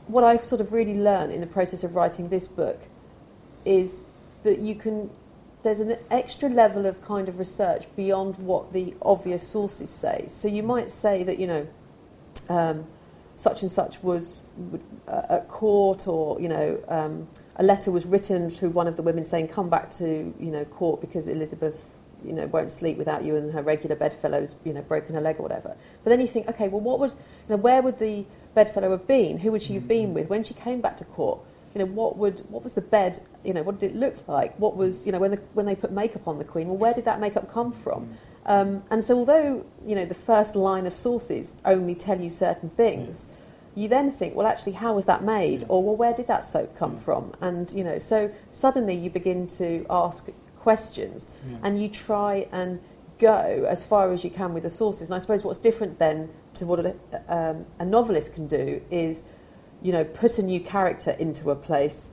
[0.08, 2.80] what I've sort of really learned in the process of writing this book
[3.63, 4.02] is
[4.42, 5.12] that you can.
[5.62, 10.26] There's an extra level of kind of research beyond what the obvious sources say.
[10.28, 11.67] So you might say that you know,
[12.48, 12.86] um,
[13.36, 14.45] such and such was
[15.08, 19.02] uh, at court, or you know, um, a letter was written to one of the
[19.02, 23.24] women saying, "Come back to you know court because Elizabeth." You know, won't sleep without
[23.24, 25.78] you, and her regular bedfellow's you know broken her leg or whatever.
[26.04, 27.17] But then you think, okay, well, what would you
[27.48, 29.38] know, where would the bedfellow have been?
[29.38, 31.39] Who would she have been with when she came back to court?
[31.74, 33.20] You know, what would what was the bed?
[33.44, 34.58] You know, what did it look like?
[34.58, 36.68] What was you know when the, when they put makeup on the queen?
[36.68, 38.18] Well, where did that makeup come from?
[38.46, 42.70] Um, and so, although you know the first line of sources only tell you certain
[42.72, 43.28] things,
[43.76, 45.66] you then think, well, actually, how was that made?
[45.68, 47.34] Or well, where did that soap come from?
[47.42, 51.28] And you know, so suddenly you begin to ask questions,
[51.64, 52.80] and you try and
[53.20, 55.10] go as far as you can with the sources.
[55.10, 56.96] And I suppose what's different then to what a,
[57.28, 59.24] um, a novelist can do is,
[59.82, 62.12] you know, put a new character into a place,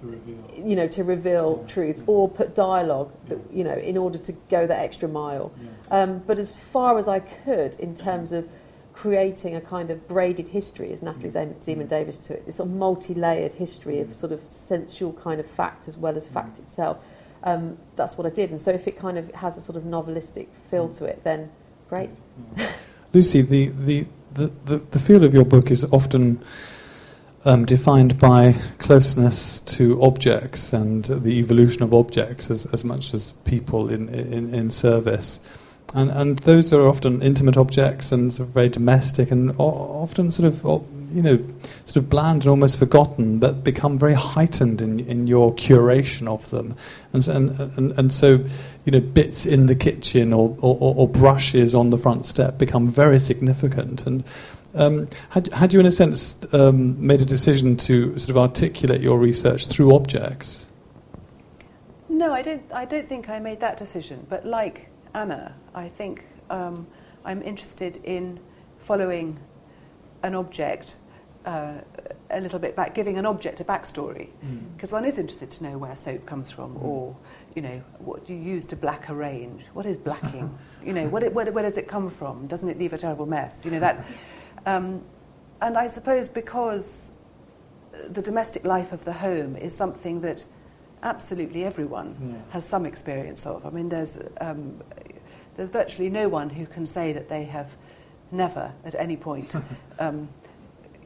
[0.00, 0.36] To reveal.
[0.56, 1.66] you know, to reveal Yeah.
[1.66, 5.50] truths, or put dialogue, that, you know, in order to go that extra mile.
[5.90, 6.02] Yeah.
[6.02, 8.46] Um, but as far as I could, in terms of
[8.94, 11.54] creating a kind of braided history, as Natalie Mm.
[11.60, 15.46] Zemon Davis to it, this sort of multi-layered history of sort of sensual kind of
[15.46, 16.96] fact as well as fact itself.
[17.44, 19.84] Um, that's what I did, and so if it kind of has a sort of
[19.84, 21.50] novelistic feel to it, then
[21.90, 22.08] great.
[23.12, 26.42] Lucy, the, the, the, the, the feel of your book is often
[27.46, 33.32] um, defined by closeness to objects and the evolution of objects as, as much as
[33.44, 35.46] people in, in, in service.
[35.94, 40.52] And, and those are often intimate objects and sort of very domestic and often sort
[40.52, 40.64] of,
[41.14, 41.38] you know,
[41.84, 46.50] sort of bland and almost forgotten, but become very heightened in, in your curation of
[46.50, 46.74] them.
[47.12, 48.44] And, and, and, and so,
[48.84, 52.88] you know, bits in the kitchen or, or- or brushes on the front step become
[52.90, 54.06] very significant.
[54.06, 54.24] And
[54.76, 59.00] um, had, had you, in a sense, um, made a decision to sort of articulate
[59.00, 60.68] your research through objects?
[62.08, 62.62] No, I don't.
[62.72, 64.26] I don't think I made that decision.
[64.28, 66.86] But like Anna, I think um,
[67.24, 68.38] I'm interested in
[68.78, 69.38] following
[70.22, 70.96] an object
[71.44, 71.74] uh,
[72.30, 74.28] a little bit back, giving an object a backstory,
[74.74, 76.84] because one is interested to know where soap comes from, Mm.
[76.84, 77.16] or
[77.54, 79.64] you know what do you use to black a range.
[79.74, 80.56] What is blacking?
[80.84, 82.46] you know, what it, where, where does it come from?
[82.46, 83.64] Doesn't it leave a terrible mess?
[83.64, 84.04] You know that.
[84.66, 85.02] Um,
[85.62, 87.10] and I suppose because
[88.10, 90.44] the domestic life of the home is something that
[91.02, 92.52] absolutely everyone Yeah.
[92.52, 93.64] has some experience of.
[93.64, 94.82] I mean, there's, um,
[95.54, 97.74] there's virtually no one who can say that they have
[98.30, 99.54] never, at any point,
[99.98, 100.28] um,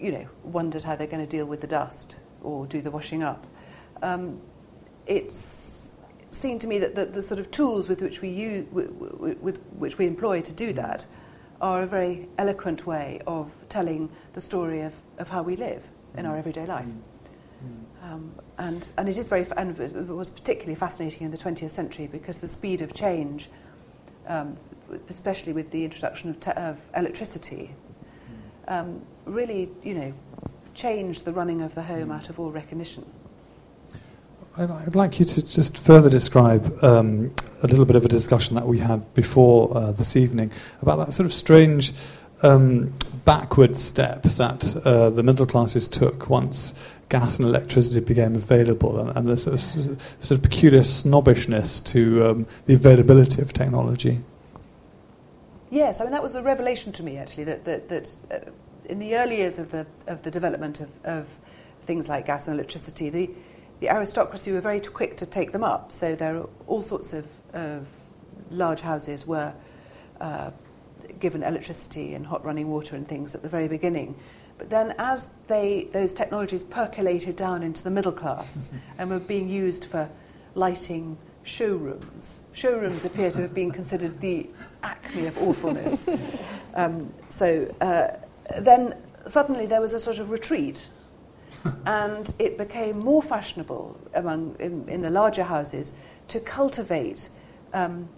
[0.01, 3.23] you know, wondered how they're going to deal with the dust or do the washing
[3.23, 3.47] up.
[4.03, 4.41] Um,
[5.07, 5.93] it's
[6.31, 8.91] seemed to me that the, the sort of tools with which we use, with,
[9.41, 11.05] with which we employ to do that
[11.61, 16.27] are a very eloquent way of telling the story of, of how we live in
[16.27, 16.87] our everyday life.
[18.03, 22.07] Um, and, and it is very, and it was particularly fascinating in the 20th century
[22.07, 23.51] because the speed of change,
[24.27, 24.57] um,
[25.09, 27.75] especially with the introduction of, te- of electricity,
[28.69, 30.15] um, really, you know,
[30.75, 33.05] changed the running of the home out of all recognition.
[34.61, 38.67] I'd, like you to just further describe um, a little bit of a discussion that
[38.67, 41.95] we had before uh, this evening about that sort of strange
[42.43, 42.93] um,
[43.25, 49.17] backward step that uh, the middle classes took once gas and electricity became available, and,
[49.17, 54.21] and the sort of, sort of peculiar snobbishness to um, the availability of technology.
[55.71, 57.45] Yes, I mean that was a revelation to me actually.
[57.45, 58.51] That that, that uh,
[58.91, 61.29] in the early years of the of the development of, of
[61.81, 63.31] things like gas and electricity, the
[63.81, 65.91] the aristocracy were very quick to take them up.
[65.91, 67.89] So there are all sorts of, of
[68.51, 69.53] large houses were
[70.21, 70.51] uh,
[71.19, 74.15] given electricity and hot running water and things at the very beginning.
[74.59, 79.49] But then, as they those technologies percolated down into the middle class and were being
[79.49, 80.09] used for
[80.55, 84.49] lighting showrooms, showrooms appear to have been considered the
[84.83, 86.11] acme of awfulness.
[86.75, 88.09] um, so uh,
[88.61, 88.95] then
[89.27, 90.91] suddenly there was a sort of retreat,
[91.87, 95.95] and it became more fashionable among in, in the larger houses
[96.29, 97.29] to cultivate
[97.73, 98.09] um,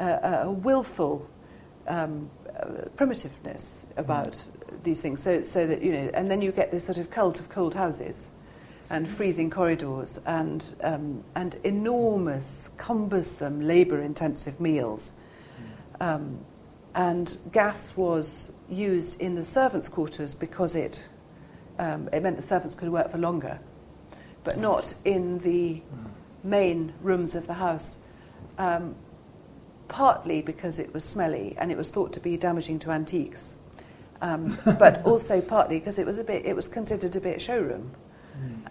[0.00, 1.28] a, a willful
[1.88, 2.30] um,
[2.96, 4.42] primitiveness about
[4.82, 5.22] these things.
[5.22, 7.74] So, so that you know, and then you get this sort of cult of cold
[7.74, 8.30] houses,
[8.90, 15.14] and freezing corridors and, um, and enormous, cumbersome, labour intensive meals.
[16.00, 16.38] Um,
[16.94, 21.08] and gas was used in the servants' quarters because it,
[21.78, 23.58] um, it meant the servants could work for longer,
[24.44, 25.82] but not in the
[26.42, 28.02] main rooms of the house.
[28.58, 28.94] Um,
[29.88, 33.56] partly because it was smelly and it was thought to be damaging to antiques,
[34.20, 37.90] um, but also partly because it was a bit, it was considered a bit showroom.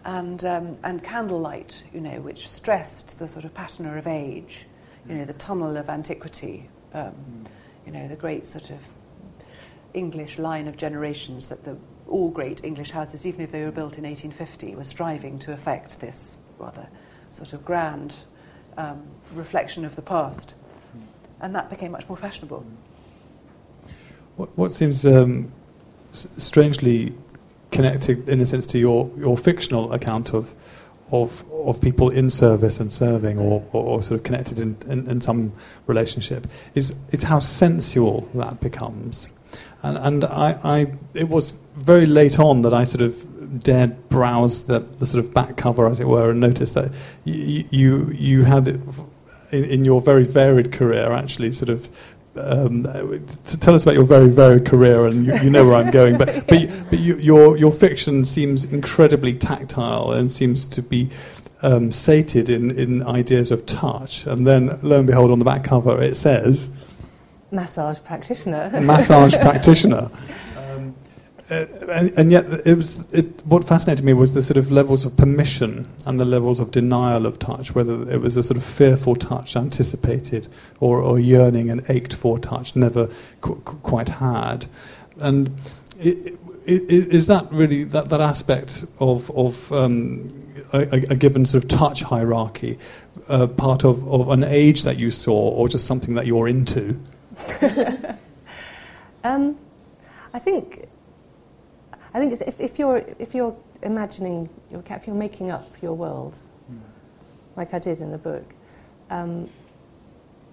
[0.03, 4.67] And, um, and candlelight, you know, which stressed the sort of patina of age,
[5.09, 7.15] you know, the tunnel of antiquity, um,
[7.83, 8.77] you know, the great sort of
[9.95, 11.75] English line of generations that the,
[12.07, 15.99] all great English houses, even if they were built in 1850, were striving to effect
[15.99, 16.87] this rather
[17.31, 18.13] sort of grand
[18.77, 20.53] um, reflection of the past.
[21.41, 22.65] And that became much more fashionable.
[24.37, 25.51] What, what seems um,
[26.11, 27.13] strangely
[27.71, 30.53] connected, in a sense, to your, your fictional account of,
[31.11, 35.09] of, of people in service and serving, or, or, or sort of connected in, in,
[35.09, 35.53] in some
[35.87, 39.29] relationship, is, is how sensual that becomes.
[39.83, 44.67] And, and I, I, it was very late on that I sort of dared browse
[44.67, 46.91] the, the sort of back cover, as it were, and noticed that
[47.23, 51.87] you, you, you had, in, in your very varied career, actually sort of
[52.37, 52.83] um,
[53.45, 56.17] to tell us about your very varied career, and you, you know where I'm going.
[56.17, 61.09] But but, you, but you, your your fiction seems incredibly tactile and seems to be
[61.61, 64.25] um, sated in in ideas of touch.
[64.25, 66.77] And then lo and behold, on the back cover it says
[67.51, 68.69] Massage practitioner.
[68.81, 70.09] massage practitioner.
[71.51, 75.05] Uh, and, and yet, it was it, what fascinated me was the sort of levels
[75.05, 77.75] of permission and the levels of denial of touch.
[77.75, 80.47] Whether it was a sort of fearful touch, anticipated,
[80.79, 83.07] or, or yearning and ached for touch, never
[83.41, 84.65] qu- qu- quite had.
[85.19, 85.51] And
[86.03, 86.09] i-
[86.67, 90.27] i- i- is that really that, that aspect of of um,
[90.73, 92.79] a, a- a given sort of touch hierarchy
[93.29, 96.99] uh, part of, of an age that you saw, or just something that you're into?
[99.23, 99.57] Um,
[100.35, 100.87] I think
[102.15, 105.67] I think it's if, if you're if you're imagining your cat, if you're making up
[105.81, 106.37] your world,
[107.57, 108.45] like I did in the book,
[109.09, 109.49] um,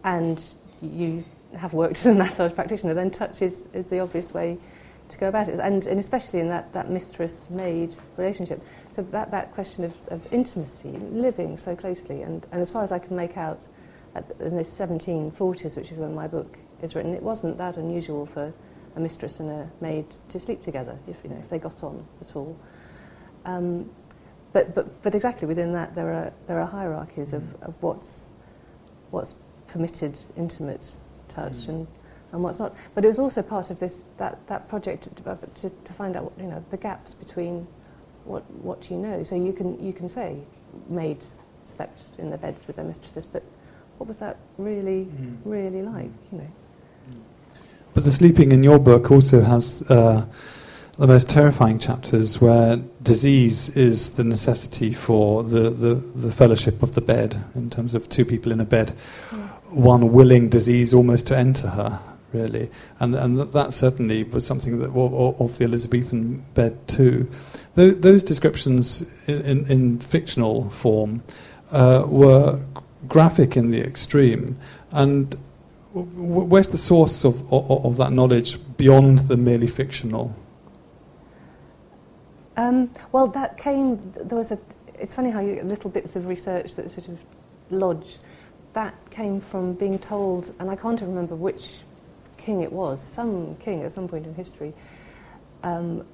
[0.03, 0.45] and
[0.81, 1.25] you
[1.57, 4.59] have worked as a massage practitioner, then touch is, is the obvious way
[5.09, 8.61] to go about it, and, and especially in that, that mistress-maid relationship.
[8.91, 12.91] So that, that question of, of intimacy, living so closely, and, and as far as
[12.91, 13.61] I can make out,
[14.17, 18.27] at, in the 1740s, which is when my book is written, it wasn't that unusual
[18.27, 18.53] for
[18.97, 22.05] a mistress and a maid to sleep together, if, you know, if they got on
[22.21, 22.57] at all.
[23.45, 23.91] Um,
[24.53, 28.27] but, but, but exactly within that, there are, there are hierarchies of, of what's,
[29.11, 29.35] what's
[29.69, 30.85] permitted intimate
[31.29, 31.69] touch Mm.
[31.69, 31.87] and,
[32.33, 32.75] and what's not.
[32.95, 35.11] But it was also part of this, that, that project to,
[35.63, 37.67] to, to find out you know, the gaps between
[38.25, 39.23] what, what you know.
[39.23, 40.37] So you can, you can say
[40.89, 43.43] maids slept in their beds with their mistresses, but
[43.99, 45.39] what was that really, Mm.
[45.45, 46.51] really like, you know?
[47.95, 50.25] But the sleeping in your book also has uh,
[50.99, 56.95] the most terrifying chapters where disease is the necessity for the, the, the fellowship of
[56.95, 58.91] the bed, in terms of two people in a bed,
[59.71, 62.01] one willing disease almost to enter her,
[62.33, 62.71] really.
[63.01, 67.29] And, and that- certainly was something that of, of the Elizabethan bed too.
[67.75, 71.23] Tho- those descriptions in, in, in fictional form
[71.73, 72.61] uh, were
[73.09, 74.59] graphic in the extreme.
[74.91, 75.37] And
[75.95, 80.35] where's the source of, of, of that knowledge beyond the merely fictional?
[82.57, 83.99] Um, well, that came.
[84.17, 84.59] There was a.
[84.99, 87.19] It's funny how you little bits of research that sort of
[87.71, 88.19] lodge.
[88.75, 91.75] That came from being told, and I can't remember which
[92.37, 93.03] king it was.
[93.03, 94.73] Some king at some point in history.
[95.63, 96.05] Um,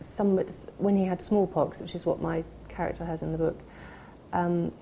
[0.00, 0.38] some
[0.78, 3.58] when he had smallpox, which is what my character has in the book.
[4.32, 4.72] Um,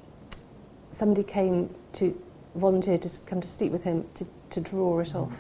[0.92, 2.18] somebody came to
[2.54, 5.32] volunteer to come to sleep with him to, to draw it off.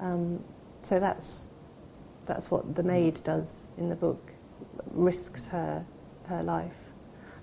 [0.00, 0.42] Um,
[0.82, 1.42] so that's
[2.26, 4.32] that's what the maid does in the book,
[4.90, 5.84] risks her
[6.26, 6.72] her life.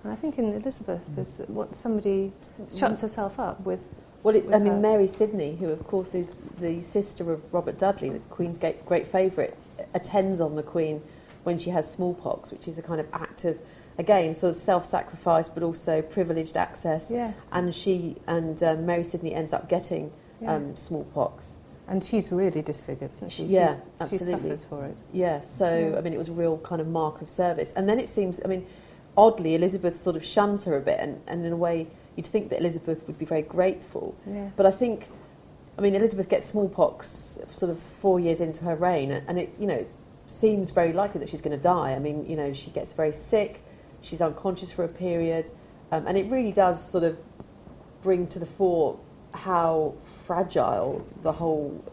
[0.04, 2.32] And I think in Elizabeth, there's what somebody
[2.76, 3.80] shuts herself up with.
[4.24, 4.80] Well, it, with I mean, her.
[4.80, 9.56] Mary Sidney, who of course is the sister of Robert Dudley, the Queen's great, favourite,
[9.94, 11.02] attends on the Queen
[11.44, 13.60] when she has smallpox, which is a kind of act of,
[13.98, 17.10] again, sort of self-sacrifice, but also privileged access.
[17.10, 20.12] Yeah, And she and um, Mary Sidney ends up getting
[20.48, 21.58] um, smallpox.
[21.88, 23.12] and she's really disfigured.
[23.28, 23.44] She?
[23.46, 24.28] Yeah, she, absolutely.
[24.28, 24.96] She suffers for it.
[25.14, 25.98] Yeah, so Yeah.
[25.98, 27.74] I mean, it was a real kind of mark of service.
[27.76, 28.66] And then it seems, I mean,
[29.18, 32.50] oddly, Elizabeth sort of shuns her a bit, and, and in a way, you'd think
[32.50, 34.16] that Elizabeth would be very grateful.
[34.26, 34.50] Yeah.
[34.56, 35.08] But I think,
[35.78, 39.68] I mean, Elizabeth gets smallpox sort of four years into her reign, and it, you
[39.68, 39.86] know,
[40.28, 41.92] seems very likely that she's going to die.
[41.92, 43.64] I mean, you know, she gets very sick.
[44.02, 45.50] she's unconscious for a period,
[45.92, 47.18] um, and it really does sort of
[48.02, 48.98] bring to the fore
[49.34, 49.94] how
[50.26, 51.84] fragile the whole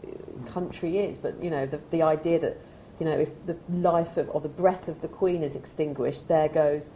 [0.47, 1.17] country is.
[1.17, 2.57] But you know, the, the idea that
[2.99, 6.49] you know, if the life of, or the breath of the Queen is extinguished, there
[6.49, 6.89] goes,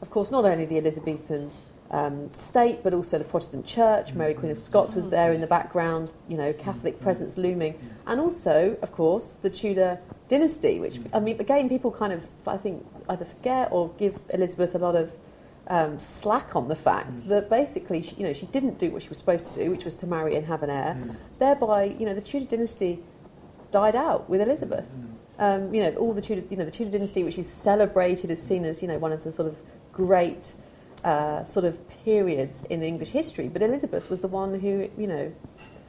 [0.00, 1.50] of course, not only the Elizabethan
[1.90, 4.12] um, state, but also the Protestant Church.
[4.12, 7.74] Mary Queen of Scots was there in the background, you know, Catholic presence looming,
[8.06, 10.78] and also, of course, the Tudor dynasty.
[10.78, 14.78] Which I mean, again, people kind of, I think, either forget or give Elizabeth a
[14.78, 15.10] lot of
[15.68, 17.28] um, slack on the fact mm.
[17.28, 19.84] that basically, she, you know, she didn't do what she was supposed to do, which
[19.84, 20.96] was to marry and have an heir.
[20.98, 21.16] Mm.
[21.38, 23.00] Thereby, you know, the Tudor dynasty
[23.70, 24.88] died out with Elizabeth.
[24.88, 25.14] Mm.
[25.40, 28.42] Um, you know, all the Tudor, you know, the Tudor dynasty, which is celebrated as
[28.42, 29.56] seen as, you know, one of the sort of
[29.92, 30.54] great
[31.04, 33.48] uh, sort of periods in English history.
[33.48, 35.32] But Elizabeth was the one who, you know,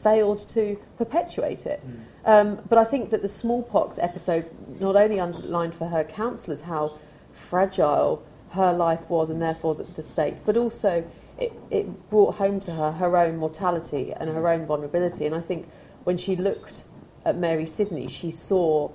[0.04, 1.82] failed to perpetuate it.
[1.86, 2.00] Mm.
[2.26, 4.46] Um, but I think that the smallpox episode
[4.80, 6.98] not only underlined for her counsellors how
[7.32, 11.04] fragile her life was and therefore the, the state, but also
[11.38, 15.26] it, it brought home to her her own mortality and her own vulnerability.
[15.26, 15.70] And I think
[16.04, 16.84] when she looked
[17.26, 18.90] at Mary Sidney, she saw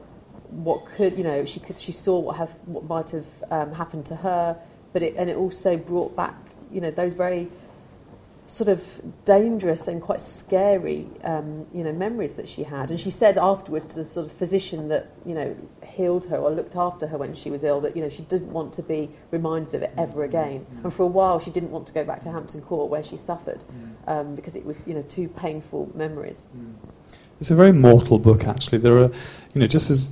[0.50, 4.06] what could, you know, she could, she saw what have what might have um, happened
[4.06, 4.56] to her,
[4.92, 6.36] but it and it also brought back,
[6.70, 7.50] you know, those very
[8.46, 12.90] sort of dangerous and quite scary, um, you know, memories that she had.
[12.90, 16.50] And she said afterwards to the sort of physician that, you know, healed her or
[16.50, 19.10] looked after her when she was ill that, you know, she didn't want to be
[19.30, 20.66] reminded of it ever again.
[20.82, 23.16] And for a while, she didn't want to go back to Hampton Court where she
[23.16, 23.64] suffered
[24.06, 26.46] um, because it was, you know, two painful memories.
[27.40, 28.78] It's a very mortal book, actually.
[28.78, 29.10] There are,
[29.54, 30.10] you know, just as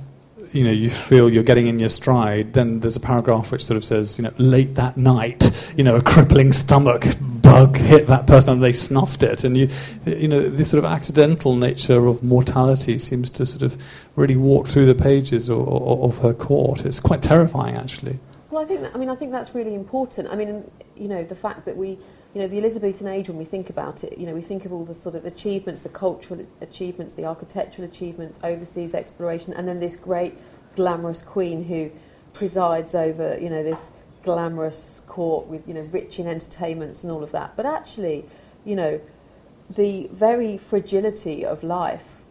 [0.51, 3.77] you know you feel you're getting in your stride, then there's a paragraph which sort
[3.77, 7.05] of says, you know, late that night, you know, a crippling stomach
[7.53, 9.69] bug hit that person and they snuffed it, and you,
[10.05, 13.77] you know, the sort of accidental nature of mortality seems to sort of
[14.15, 16.85] really walk through the pages of, of her court.
[16.85, 18.19] It's quite terrifying, actually.
[18.49, 20.29] Well, I think that, I mean I think that's really important.
[20.29, 21.97] I mean, you know, the fact that we
[22.33, 24.73] you know, the Elizabethan age, when we think about it, you know, we think of
[24.73, 29.79] all the sort of achievements, the cultural achievements, the architectural achievements, overseas exploration, and then
[29.79, 30.33] this great
[30.75, 31.91] glamorous queen who
[32.33, 33.91] presides over, you know, this
[34.23, 37.55] glamorous court with, you know, rich in entertainments and all of that.
[37.55, 38.25] But actually,
[38.65, 39.01] you know,
[39.69, 42.21] the very fragility of life,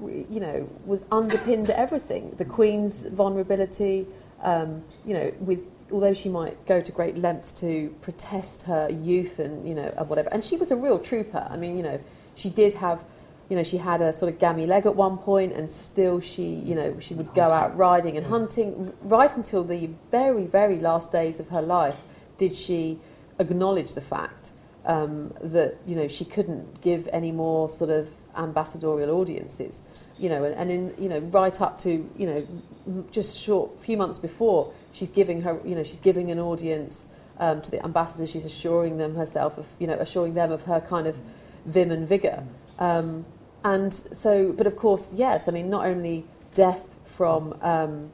[0.00, 2.30] you know, was underpinned everything.
[2.36, 4.06] The queen's vulnerability,
[4.42, 5.60] um, you know, with
[5.92, 10.28] although she might go to great lengths to protest her youth and you know whatever,
[10.30, 11.46] and she was a real trooper.
[11.50, 12.00] I mean, you know,
[12.34, 13.02] she did have,
[13.50, 16.44] you know, she had a sort of gammy leg at one point, and still she,
[16.44, 21.12] you know, she would go out riding and hunting right until the very, very last
[21.12, 21.96] days of her life.
[22.38, 22.98] Did she
[23.38, 24.52] acknowledge the fact
[24.86, 29.82] um, that you know she couldn't give any more sort of ambassadorial audiences?
[30.16, 33.96] You know, and, and in you know right up to you know just short few
[33.96, 38.30] months before she's giving her, you know, she's giving an audience um, to the ambassadors.
[38.30, 41.16] She's assuring them herself of, you know, assuring them of her kind of
[41.66, 42.44] vim and vigor.
[42.78, 43.24] Um,
[43.64, 45.48] and so, but of course, yes.
[45.48, 48.10] I mean, not only death from, um,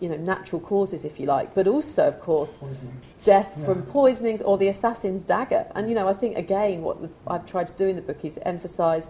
[0.00, 3.14] you know, natural causes, if you like, but also, of course, poisonings.
[3.24, 3.64] death yeah.
[3.64, 5.66] from poisonings or the assassin's dagger.
[5.74, 8.24] And you know, I think again, what the, I've tried to do in the book
[8.24, 9.08] is emphasise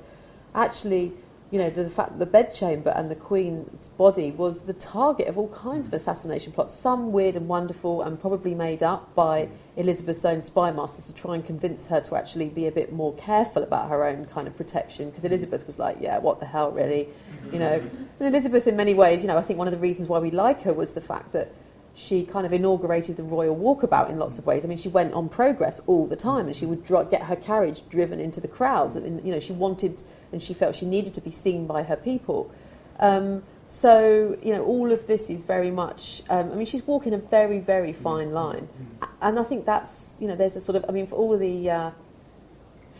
[0.54, 1.12] actually
[1.54, 5.28] you know, the, the fact that the bedchamber and the Queen's body was the target
[5.28, 5.96] of all kinds of mm.
[5.96, 11.06] assassination plots, some weird and wonderful and probably made up by Elizabeth's own spy masters
[11.06, 14.24] to try and convince her to actually be a bit more careful about her own
[14.24, 15.10] kind of protection.
[15.10, 15.28] Because mm.
[15.28, 17.04] Elizabeth was like, yeah, what the hell, really?
[17.04, 17.52] Mm-hmm.
[17.52, 20.08] You know, and Elizabeth, in many ways, you know, I think one of the reasons
[20.08, 21.52] why we like her was the fact that
[21.94, 24.64] she kind of inaugurated the royal walkabout in lots of ways.
[24.64, 27.88] I mean, she went on progress all the time, and she would get her carriage
[27.88, 28.96] driven into the crowds.
[28.96, 31.96] And you know, she wanted and she felt she needed to be seen by her
[31.96, 32.50] people.
[32.98, 37.14] Um, so, you know, all of this is very much, um, I mean, she's walking
[37.14, 38.68] a very, very fine line.
[39.22, 41.70] And I think that's, you know, there's a sort of, I mean, for all the
[41.70, 41.90] uh,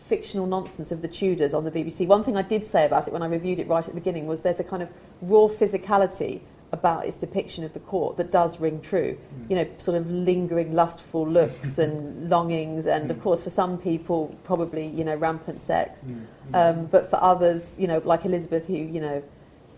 [0.07, 3.13] fictional nonsense of the Tudors on the BBC, one thing I did say about it
[3.13, 4.89] when I reviewed it right at the beginning was there's a kind of
[5.21, 6.41] raw physicality
[6.75, 9.17] about its depiction of the court that does ring true.
[9.17, 9.51] Mm.
[9.51, 13.23] You know, sort of lingering lustful looks and longings, and of mm.
[13.23, 16.05] course, for some people, probably you know, rampant sex.
[16.05, 16.27] Mm.
[16.53, 19.23] Um, but for others, you know, like Elizabeth, who you know,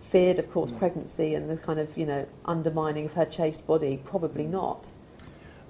[0.08, 4.00] feared, of course, pregnancy and the kind of you know undermining of her chaste body,
[4.04, 4.90] probably not.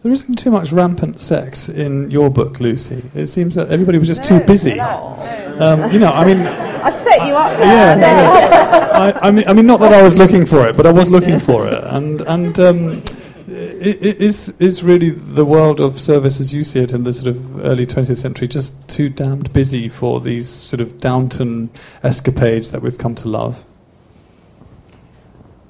[0.03, 3.03] There isn't too much rampant sex in your book, Lucy.
[3.15, 4.79] It seems that everybody was just no, too busy.
[4.79, 7.99] Um, you know, I mean, I set you up there.
[7.99, 10.93] Yeah, I, I, mean, I mean, not that I was looking for it, but I
[10.93, 13.03] was looking for it, and and um,
[13.49, 17.13] it, it is is really the world of service as you see it in the
[17.13, 21.71] sort of early 20th century just too damned busy for these sort of Downton
[22.03, 23.65] escapades that we've come to love.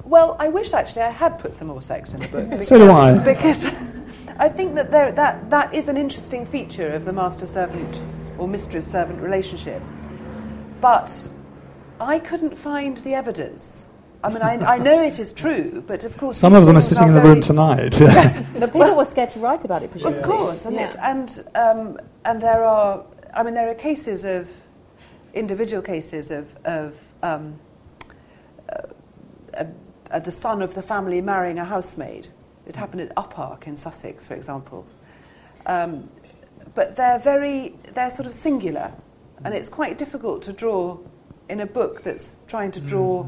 [0.04, 2.48] Well, I wish actually I had put some more sex in the book.
[2.48, 3.18] Because, so do I.
[3.18, 3.64] Because
[4.38, 8.00] I think that there, that that is an interesting feature of the master servant
[8.38, 9.82] or mistress servant relationship,
[10.80, 11.28] but
[12.00, 13.88] I couldn't find the evidence.
[14.22, 16.80] I mean, I, I know it is true, but of course Some of them are
[16.80, 17.98] things sitting in the room tonight.
[18.58, 20.20] But people were scared to write about it, presumably.
[20.20, 20.88] Of course, and Yeah.
[20.88, 24.48] it, and um, and there are, I mean, there are cases of
[25.34, 27.58] individual cases of of um,
[28.68, 28.82] uh,
[29.54, 29.64] uh,
[30.10, 32.28] uh, the son of the family marrying a housemaid.
[32.66, 34.86] It happened at Uppark in Sussex, for example.
[35.66, 36.08] Um,
[36.74, 38.92] but they're very, they're sort of singular,
[39.44, 40.98] and it's quite difficult to draw
[41.48, 43.26] in a book that's trying to draw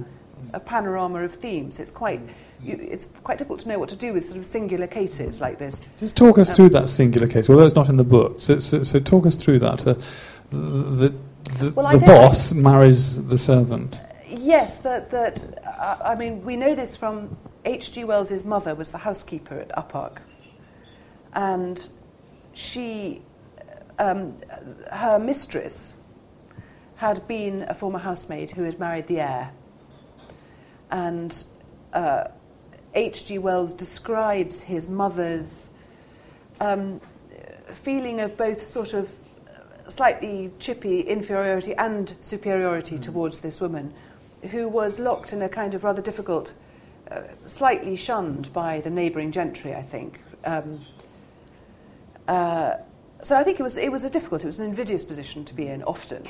[0.52, 1.78] a panorama of themes.
[1.78, 2.20] It's quite,
[2.62, 5.58] you, it's quite difficult to know what to do with sort of singular cases like
[5.58, 5.84] this.
[5.98, 8.40] Just talk us Um, through that singular case, although it's not in the book.
[8.40, 9.86] So, so, so talk us through that.
[9.86, 9.94] Uh,
[10.50, 11.14] the
[11.58, 13.98] the, Well, the boss marries the servant.
[14.26, 18.04] Yes, that, that uh, I mean, we know this from H.G.
[18.04, 20.18] Wells's mother was the housekeeper at Uppark,
[21.34, 21.88] and
[22.54, 23.22] she,
[23.98, 24.36] um,
[24.92, 25.96] her mistress,
[26.96, 29.50] had been a former housemaid who had married the heir,
[30.90, 31.44] and
[31.92, 32.24] uh,
[32.94, 33.38] H.G.
[33.38, 35.70] Wells describes his mother's
[36.60, 37.00] um,
[37.66, 39.10] feeling of both sort of
[39.88, 43.92] slightly chippy inferiority and superiority towards this woman,
[44.50, 46.54] who was locked in a kind of rather difficult,
[47.10, 50.20] uh, slightly shunned by the neighbouring gentry, I think.
[50.44, 50.80] Um,
[52.26, 52.76] uh,
[53.22, 55.54] so I think it was, it was a difficult, it was an invidious position to
[55.54, 56.22] be in often.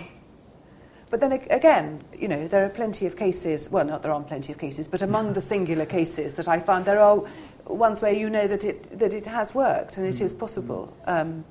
[1.11, 4.53] But then again, you know, there are plenty of cases, well, not there aren't plenty
[4.53, 7.22] of cases, but among the singular cases that I found, there are
[7.66, 10.95] ones where you know that it, that it has worked and it is possible.
[11.07, 11.45] Um,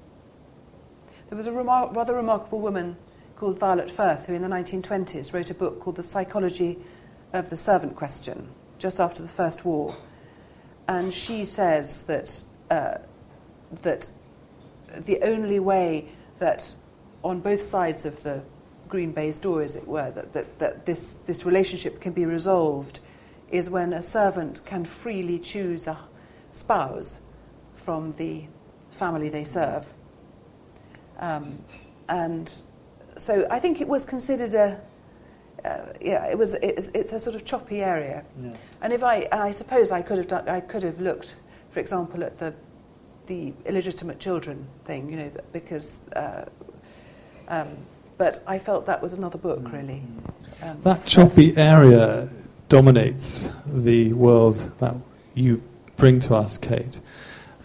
[1.29, 2.95] there was a remar- rather remarkable woman
[3.35, 6.77] called Violet Firth who in the 1920s wrote a book called The Psychology
[7.33, 8.47] of the Servant Question,
[8.77, 9.95] just after the First War.
[10.87, 12.99] And she says that, uh,
[13.81, 14.09] that
[14.99, 16.09] the only way
[16.39, 16.73] that
[17.23, 18.41] on both sides of the
[18.87, 22.99] green baize door, as it were, that, that, that this, this relationship can be resolved
[23.49, 25.97] is when a servant can freely choose a
[26.51, 27.19] spouse
[27.75, 28.43] from the
[28.91, 29.93] family they serve.
[31.19, 31.59] Um,
[32.09, 32.51] and
[33.17, 34.79] so I think it was considered a,
[35.65, 38.23] uh, yeah, it was, it's, it's a sort of choppy area.
[38.81, 41.35] And if I, and I suppose I could have done, I could have looked,
[41.71, 42.53] for example, at the,
[43.27, 46.45] the illegitimate children thing, you know, because, uh,
[47.47, 47.67] um,
[48.17, 50.01] but I felt that was another book, really.
[50.63, 52.29] Um, That choppy area
[52.69, 54.95] dominates the world that
[55.33, 55.61] you
[55.95, 56.99] bring to us, Kate.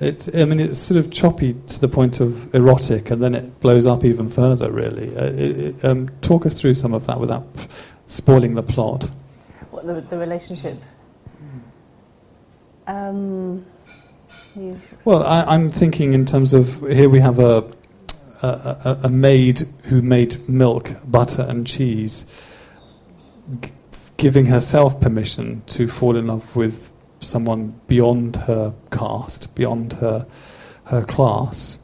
[0.02, 3.60] It's, I mean, it's sort of choppy to the point of erotic, and then it
[3.60, 4.70] blows up even further.
[4.70, 7.66] Really, uh, it, it, um, talk us through some of that without p-
[8.06, 9.08] spoiling the plot.
[9.70, 10.76] What the, the relationship?
[12.86, 13.64] Um,
[15.04, 17.64] Well, I, I'm thinking in terms of here we have a,
[18.42, 22.26] a, a, a maid who made milk, butter, and cheese,
[23.60, 23.70] g-
[24.18, 26.91] giving herself permission to fall in love with
[27.22, 30.26] someone beyond her caste, beyond her
[30.84, 31.78] her class,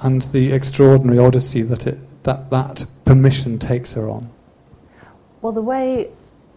[0.00, 4.30] and the extraordinary odyssey that it that that permission takes her on.
[5.40, 6.10] well, the way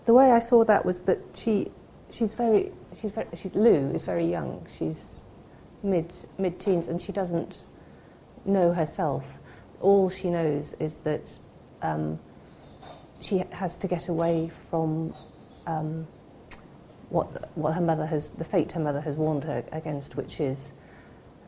[0.06, 1.72] the way I saw that was that she
[2.10, 4.66] she's very she's very she's Lou is very young.
[4.78, 5.22] She's
[5.84, 7.64] mid mid teens and she doesn't
[8.46, 9.24] know herself.
[9.80, 11.32] All she knows is that
[11.82, 12.20] um,
[13.20, 15.14] she has to get away from
[15.68, 16.08] um,
[17.12, 20.72] what what her mother has the fate her mother has warned her against, which is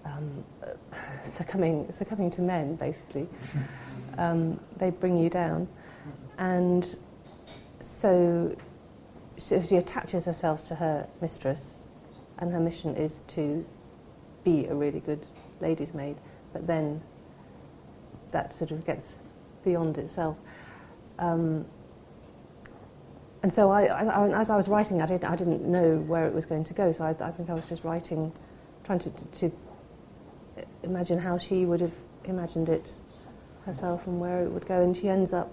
[0.05, 0.43] um,
[1.25, 2.75] succumbing succumbing to men.
[2.75, 3.27] Basically,
[4.17, 5.67] um, they bring you down,
[6.37, 6.97] and
[7.79, 8.55] so,
[9.37, 11.79] so she attaches herself to her mistress,
[12.39, 13.65] and her mission is to
[14.43, 15.25] be a really good
[15.61, 16.17] lady's maid.
[16.51, 17.01] But then
[18.31, 19.15] that sort of gets
[19.63, 20.35] beyond itself.
[21.19, 21.65] Um,
[23.43, 26.33] and so I, I, as I was writing, I didn't, I didn't know where it
[26.33, 26.93] was going to go.
[26.93, 28.31] So I, I think I was just writing,
[28.85, 29.51] trying to, to
[30.81, 31.91] imagine how she would have
[32.23, 32.93] imagined it
[33.65, 34.81] herself and where it would go.
[34.81, 35.51] And she ends up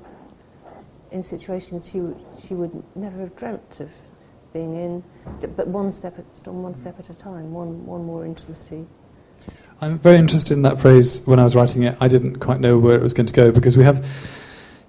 [1.10, 2.00] in situations she,
[2.46, 3.90] she would never have dreamt of
[4.52, 5.04] being in,
[5.56, 8.86] but one step at, one step at a time, one, one more intimacy.
[9.80, 11.96] I'm very interested in that phrase when I was writing it.
[12.00, 14.06] I didn't quite know where it was going to go because we have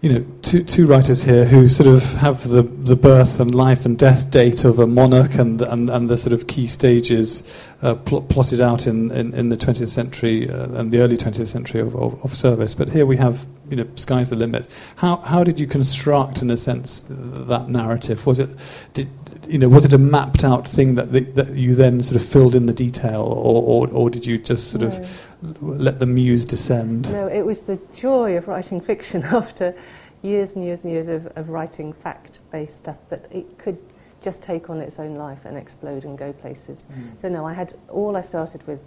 [0.02, 3.86] you know, two, two writers here who sort of have the, the birth and life
[3.86, 7.48] and death date of a monarch and, and, and the sort of key stages
[7.84, 11.46] uh, pl- plotted out in, in, in, the 20th century uh, and the early 20th
[11.46, 12.74] century of, of, of, service.
[12.74, 14.68] But here we have, you know, sky's the limit.
[14.96, 18.26] How, how did you construct, in a sense, that narrative?
[18.26, 18.50] Was it,
[18.94, 19.08] did,
[19.48, 22.28] you know, was it a mapped out thing that, the, that you then sort of
[22.28, 24.88] filled in the detail, or, or, or did you just sort no.
[24.88, 27.12] of let the muse descend?
[27.12, 29.76] No, it was the joy of writing fiction after
[30.22, 33.78] years and years and years of, of writing fact based stuff that it could
[34.22, 36.86] just take on its own life and explode and go places.
[36.92, 37.20] Mm.
[37.20, 38.80] So, no, I had all I started with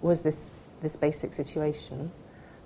[0.00, 0.50] was this,
[0.82, 2.10] this basic situation.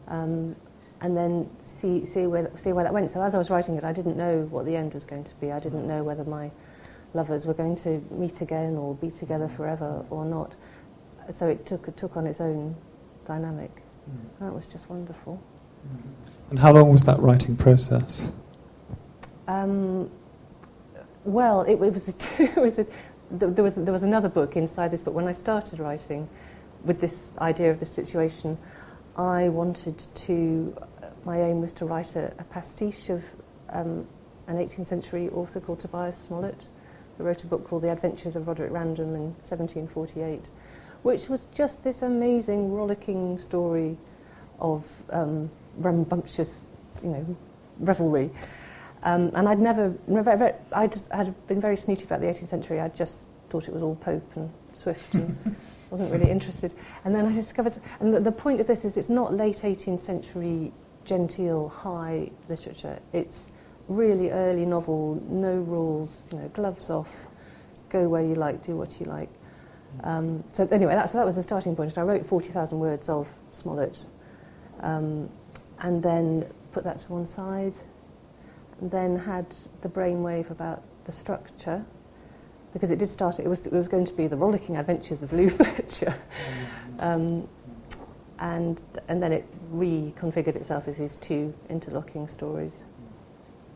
[0.06, 0.54] Um,
[1.00, 3.10] and then see, see, where, see where that went.
[3.10, 5.34] So as I was writing it, I didn't know what the end was going to
[5.36, 5.52] be.
[5.52, 6.50] I didn't know whether my
[7.14, 10.54] lovers were going to meet again or be together forever or not.
[11.32, 12.74] So it took, it took on its own
[13.28, 13.70] dynamic.
[14.10, 14.40] Mm.
[14.40, 15.40] That was just wonderful.
[15.86, 16.00] Mm.
[16.50, 18.32] And how long was that writing process?
[19.46, 20.10] Um,
[21.24, 22.86] well, it, it, was a, it was a,
[23.30, 26.28] there was there was another book inside this, but when I started writing,
[26.84, 28.58] with this idea of the situation,
[29.16, 30.76] I wanted to.
[31.24, 33.22] My aim was to write a, a pastiche of
[33.70, 34.06] um,
[34.46, 36.66] an 18th century author called Tobias Smollett,
[37.16, 40.44] who wrote a book called The Adventures of Roderick Random in 1748
[41.02, 43.96] which was just this amazing, rollicking story
[44.60, 46.64] of um, rambunctious,
[47.02, 47.36] you know,
[47.80, 48.30] revelry.
[49.04, 52.80] Um, and I'd never, never, I'd, I'd been very snooty about the 18th century.
[52.80, 55.56] I just thought it was all Pope and Swift and
[55.90, 56.72] wasn't really interested.
[57.04, 60.00] And then I discovered, and the, the point of this is it's not late 18th
[60.00, 60.72] century
[61.04, 62.98] genteel high literature.
[63.12, 63.50] It's
[63.88, 67.08] really early novel, no rules, you know, gloves off,
[67.88, 69.30] go where you like, do what you like.
[70.04, 71.96] Um, so anyway, that, so that was the starting point.
[71.98, 73.98] I wrote 40,000 words of Smollett
[74.80, 75.28] um,
[75.80, 77.74] and then put that to one side
[78.80, 79.46] and then had
[79.80, 81.84] the brainwave about the structure
[82.72, 85.32] because it did start, it was, it was going to be the rollicking adventures of
[85.32, 86.14] Lou Fletcher.
[87.00, 87.48] um,
[88.38, 92.84] and, and then it reconfigured itself as these two interlocking stories.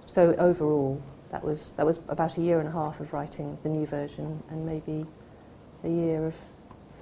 [0.06, 3.68] So overall, that was, that was about a year and a half of writing the
[3.68, 5.06] new version and maybe
[5.84, 6.34] a year of,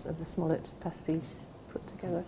[0.06, 1.22] of the Smollett pastiche
[1.72, 2.24] put together.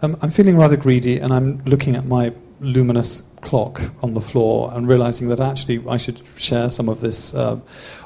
[0.00, 4.72] Um, I'm feeling rather greedy, and I'm looking at my luminous clock on the floor
[4.74, 7.58] and realizing that actually I should share some of this uh,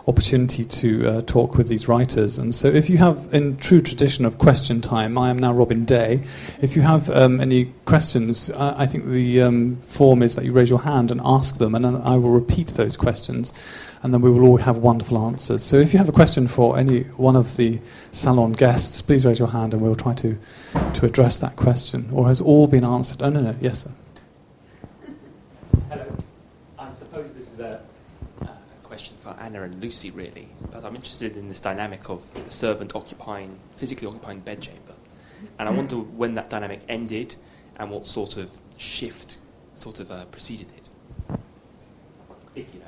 [0.06, 2.38] opportunity to uh, talk with these writers.
[2.38, 5.84] And so, if you have, in true tradition of question time, I am now Robin
[5.84, 6.22] Day.
[6.62, 10.52] If you have um, any questions, I, I think the um, form is that you
[10.52, 13.52] raise your hand and ask them, and I will repeat those questions
[14.03, 15.62] and then we will all have wonderful answers.
[15.62, 17.80] So if you have a question for any one of the
[18.11, 20.36] salon guests, please raise your hand and we'll try to,
[20.94, 22.09] to address that question.
[22.12, 23.22] Or has all been answered?
[23.22, 23.92] Oh, no, no, yes, sir.
[25.88, 26.16] Hello.
[26.78, 27.80] I suppose this is a,
[28.40, 28.48] a
[28.82, 32.96] question for Anna and Lucy, really, but I'm interested in this dynamic of the servant
[32.96, 34.94] occupying, physically occupying the bedchamber.
[35.61, 37.36] And I wonder when that dynamic ended
[37.76, 39.36] and what sort of shift
[39.76, 41.38] sort of uh, preceded it,
[42.57, 42.86] if you know.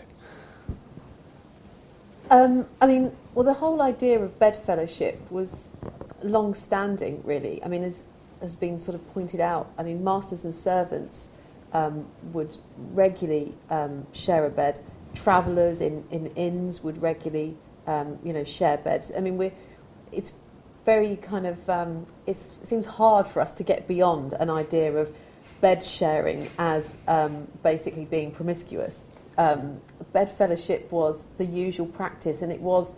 [2.35, 5.77] Um, I mean, well, the whole idea of bedfellowship was
[6.25, 7.63] long-standing, really.
[7.63, 8.03] I mean, as
[8.41, 11.31] has been sort of pointed out, I mean, masters and servants
[11.73, 12.57] um, would
[12.93, 14.81] regularly um, share a bed.
[15.15, 17.57] Travellers in, in inns would regularly,
[17.87, 19.13] um, you know, share beds.
[19.17, 19.53] I mean, we're,
[20.11, 20.33] it's
[20.85, 25.15] very kind of, um, it seems hard for us to get beyond an idea of
[25.61, 29.81] bed sharing as um, basically being promiscuous um,
[30.13, 32.97] bedfellowship was the usual practice, and it was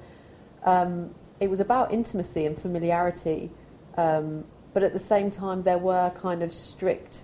[0.64, 3.50] um, it was about intimacy and familiarity,
[3.96, 7.22] um, but at the same time there were kind of strict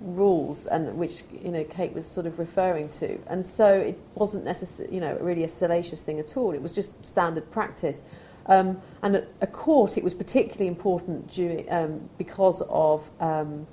[0.00, 4.44] rules, and which you know Kate was sort of referring to, and so it wasn't
[4.44, 6.52] necessarily you know really a salacious thing at all.
[6.52, 8.00] It was just standard practice.
[8.46, 13.66] Um, and at a court, it was particularly important during, um, because of um,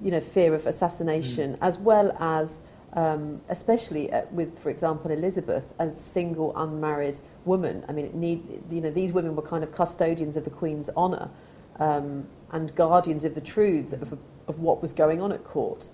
[0.00, 1.58] you know fear of assassination, mm.
[1.60, 2.60] as well as
[2.94, 7.84] um, especially at, with, for example, Elizabeth, a single unmarried woman.
[7.88, 10.90] I mean, it need, you know, these women were kind of custodians of the Queen's
[10.96, 11.30] honour
[11.78, 14.18] um, and guardians of the truths of,
[14.48, 15.88] of, what was going on at court.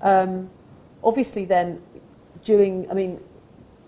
[0.00, 0.50] Um,
[1.04, 1.80] obviously, then,
[2.44, 3.20] during, I mean,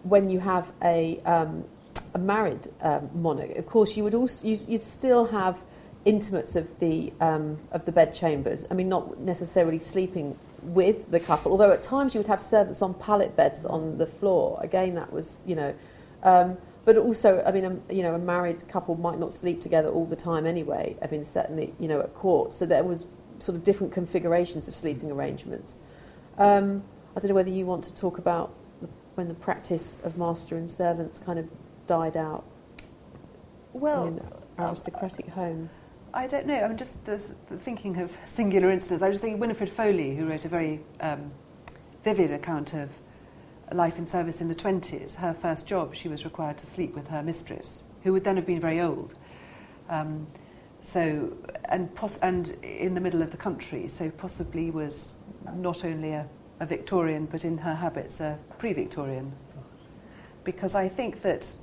[0.05, 1.65] when you have a, um,
[2.15, 5.59] a married um, monarch, of course, you would also, you, you still have
[6.05, 8.65] intimates of the, um, of the bedchambers.
[8.71, 12.83] I mean, not necessarily sleeping with the couple, although at times you would have servants
[12.83, 14.59] on pallet beds on the floor.
[14.63, 15.75] Again, that was, you know,
[16.23, 19.89] um, but also, I mean, a, you know, a married couple might not sleep together
[19.89, 20.97] all the time anyway.
[21.03, 22.53] I mean, certainly, you know, at court.
[22.53, 23.07] So there was
[23.39, 25.79] sort of different configurations of sleeping arrangements.
[26.37, 26.83] Um,
[27.17, 30.57] I don't know whether you want to talk about the, when the practice of master
[30.57, 31.49] and servants kind of
[31.87, 32.45] died out
[33.73, 34.21] Well, in
[34.59, 35.73] aristocratic homes.
[36.15, 36.63] I don't know.
[36.63, 37.19] I'm just uh,
[37.59, 39.03] thinking of singular incidents.
[39.03, 41.33] I was thinking Winifred Foley, who wrote a very um,
[42.05, 42.89] vivid account of
[43.73, 45.17] life in service in the 20s.
[45.17, 48.47] Her first job, she was required to sleep with her mistress, who would then have
[48.47, 49.17] been very old.
[49.89, 50.29] Um,
[50.83, 55.17] so, and, pos- and in the middle of the country, so possibly was
[55.53, 56.29] not only a,
[56.61, 59.33] a Victorian, but in her habits a pre-Victorian.
[60.45, 61.59] Because I think that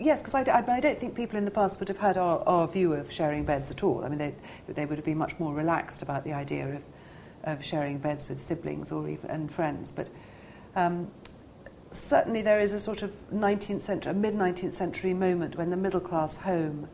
[0.00, 2.94] Yes, because I don't think people in the past would have had our, our view
[2.94, 4.02] of sharing beds at all.
[4.02, 4.34] I mean, they,
[4.66, 6.82] they would have been much more relaxed about the idea of,
[7.44, 9.90] of sharing beds with siblings or even and friends.
[9.90, 10.08] But
[10.74, 11.10] um,
[11.90, 16.00] certainly there is a sort of 19th century, mid 19th century moment when the middle
[16.00, 16.88] class home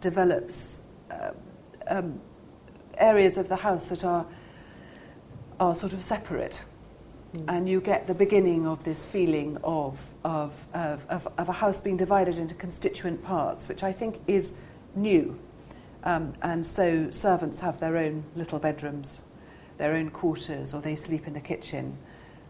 [0.00, 0.82] develops
[1.12, 1.30] uh,
[1.86, 2.20] um,
[2.98, 4.26] areas of the house that are
[5.60, 6.64] are sort of separate
[7.46, 11.80] and you get the beginning of this feeling of, of, of, of, of a house
[11.80, 14.58] being divided into constituent parts, which I think is
[14.96, 15.38] new.
[16.02, 19.22] Um, and so servants have their own little bedrooms,
[19.76, 21.96] their own quarters, or they sleep in the kitchen.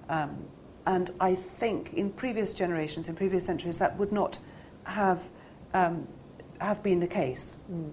[0.09, 0.45] Um,
[0.87, 4.39] and I think in previous generations, in previous centuries, that would not
[4.85, 5.29] have,
[5.75, 6.09] um,
[6.59, 7.59] have been the case.
[7.71, 7.93] Mm.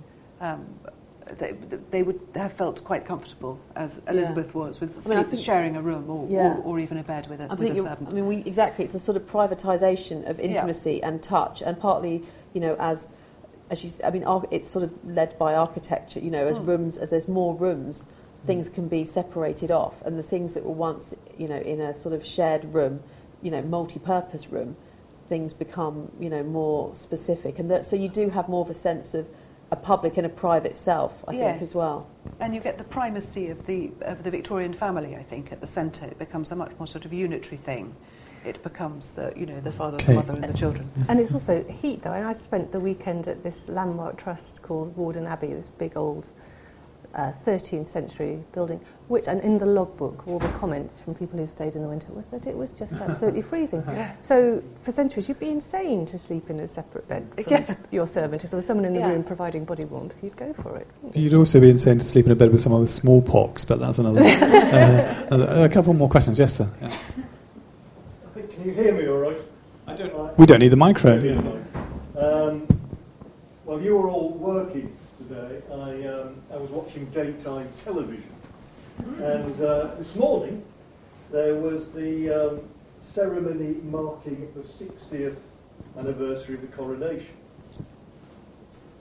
[1.38, 1.54] They,
[1.92, 5.82] they would have felt quite comfortable, as Elizabeth was, with I mean, think- sharing a
[5.82, 6.56] room or, Yeah.
[6.58, 8.10] or, or even a bed with a, I with a servant.
[8.10, 8.86] I mean, we, exactly.
[8.86, 10.46] It's a sort of privatisation of Yeah.
[10.46, 12.24] intimacy and touch, and partly,
[12.54, 13.10] you know, as
[13.70, 16.22] as you, I mean, it's sort of led by architecture.
[16.22, 16.68] You know, as Mm.
[16.68, 18.06] rooms, as there's more rooms,
[18.46, 21.94] things can be separated off, and the things that were once, you know, in a
[21.94, 23.02] sort of shared room,
[23.42, 24.78] you know, multi-purpose room,
[25.28, 28.74] things become, you know, more specific, and that, so you do have more of a
[28.74, 29.28] sense of
[29.72, 32.08] a public and a private self, I think, as well.
[32.40, 35.68] And you get the primacy of the, of the Victorian family, I think, at the
[35.68, 36.06] centre.
[36.06, 37.96] It becomes a much more sort of unitary thing.
[38.46, 40.06] It becomes the, you know, the father, Okay.
[40.08, 40.90] the mother and the children.
[41.10, 42.14] And it's also heat, though.
[42.14, 46.26] And I spent the weekend at this landmark trust called Warden Abbey, this big old
[47.16, 51.48] uh, 13th century building, which, and in the logbook, all the comments from people who
[51.48, 53.84] stayed in the winter was that it was just absolutely freezing.
[54.20, 57.76] So for centuries, you'd be insane to sleep in a separate bed from Yeah.
[57.92, 58.44] your servant.
[58.44, 59.10] If there was someone in the Yeah.
[59.10, 60.88] room providing body warmth, you'd go for it.
[61.14, 61.24] you?
[61.24, 63.98] You'd also be insane to sleep in a bed with someone with smallpox, but that's
[64.00, 64.22] another.
[65.32, 66.70] uh, a couple more questions, yes, sir.
[66.82, 66.88] Yeah.
[66.88, 69.38] I think, can you hear me all right?
[69.88, 70.38] I don't.
[70.38, 71.64] We don't need the microphone.
[72.18, 72.68] Um,
[73.66, 74.96] well, you were all working
[75.28, 75.62] today.
[75.72, 78.30] I, um, I was watching daytime television.
[79.00, 80.64] And uh, this morning,
[81.32, 82.62] there was the um,
[82.96, 85.38] ceremony marking the 60th
[85.98, 87.36] anniversary of the coronation.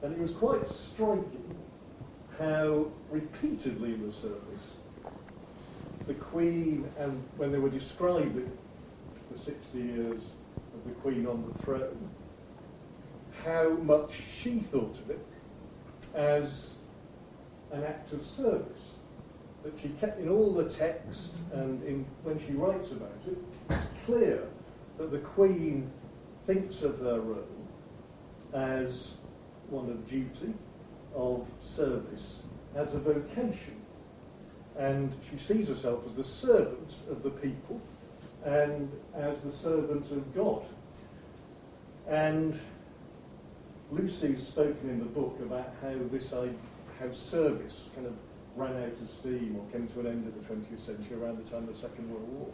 [0.03, 1.57] And it was quite striking
[2.39, 4.63] how repeatedly in the service
[6.07, 8.49] the Queen, and when they were describing
[9.33, 10.23] the 60 years
[10.75, 12.11] of the Queen on the throne,
[13.45, 15.19] how much she thought of it
[16.17, 16.71] as
[17.73, 18.81] an act of service.
[19.63, 23.39] That she kept in all the text and in, when she writes about it,
[23.71, 24.49] it's clear
[24.99, 25.91] that the Queen
[26.47, 27.45] thinks of her role
[28.55, 29.13] as
[29.69, 30.55] one of duty,
[31.15, 32.41] of service,
[32.75, 33.77] as a vocation.
[34.79, 37.81] And she sees herself as the servant of the people
[38.45, 40.63] and as the servant of God.
[42.09, 42.59] And
[43.91, 48.15] Lucy's spoken in the book about how this how service kind of
[48.57, 51.51] ran out of steam or came to an end in the 20th century around the
[51.51, 52.49] time of the Second World War.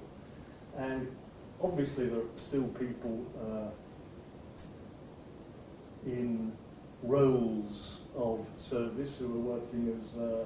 [0.76, 1.08] And
[1.62, 3.70] obviously there are still people uh,
[6.04, 6.52] in
[7.02, 10.44] roles of service who are working as uh,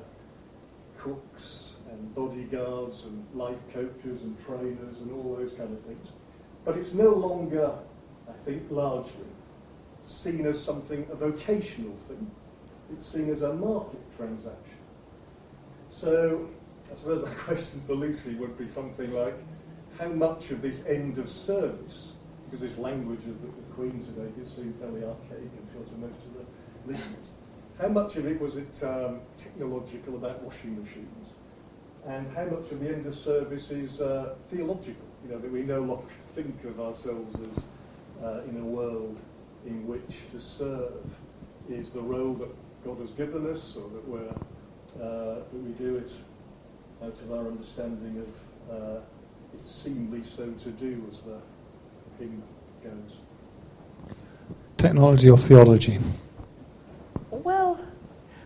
[0.99, 6.09] cooks and bodyguards and life coaches and trainers and all those kind of things.
[6.65, 7.73] But it's no longer,
[8.29, 9.27] I think, largely
[10.07, 12.31] seen as something, a vocational thing.
[12.93, 14.79] It's seen as a market transaction.
[15.91, 16.49] So
[16.91, 19.35] I suppose my question for Lucy would be something like,
[19.99, 22.13] how much of this end of service,
[22.45, 25.97] because this language of the, the Queen today does seem fairly archaic, I'm sure, to
[25.99, 27.31] most of the listeners,
[27.81, 31.29] how much of it was it um, technological about washing machines?
[32.07, 35.05] And how much of the end of service is uh, theological?
[35.25, 37.65] You know, that we no longer think of ourselves as
[38.23, 39.19] uh, in a world
[39.67, 41.05] in which to serve
[41.69, 42.49] is the role that
[42.85, 44.29] God has given us, or that we're
[45.03, 46.13] uh, that we do it
[47.03, 49.01] out of our understanding of uh,
[49.55, 51.39] it's seemly so to do, as the
[52.19, 52.43] hymn
[52.83, 53.17] goes.
[54.77, 55.99] Technology or theology?
[57.31, 57.81] Well,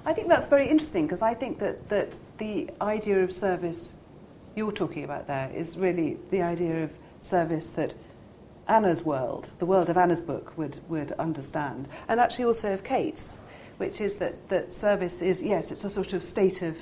[0.05, 3.93] I think that's very interesting because I think that, that the idea of service
[4.57, 6.91] you're talking about there is really the idea of
[7.23, 7.95] service that
[8.69, 11.89] Anna's world, the world of Anna's book, would, would understand.
[12.09, 13.39] And actually also of Kate's,
[13.79, 16.77] which is that, that service is, yes, it's a sort of state of,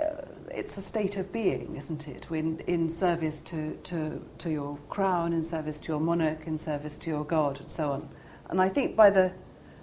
[0.00, 2.26] uh, it's a state of being, isn't it?
[2.30, 6.96] In, in service to, to, to your crown, in service to your monarch, in service
[6.98, 8.08] to your God, and so on.
[8.48, 9.32] And I think by the,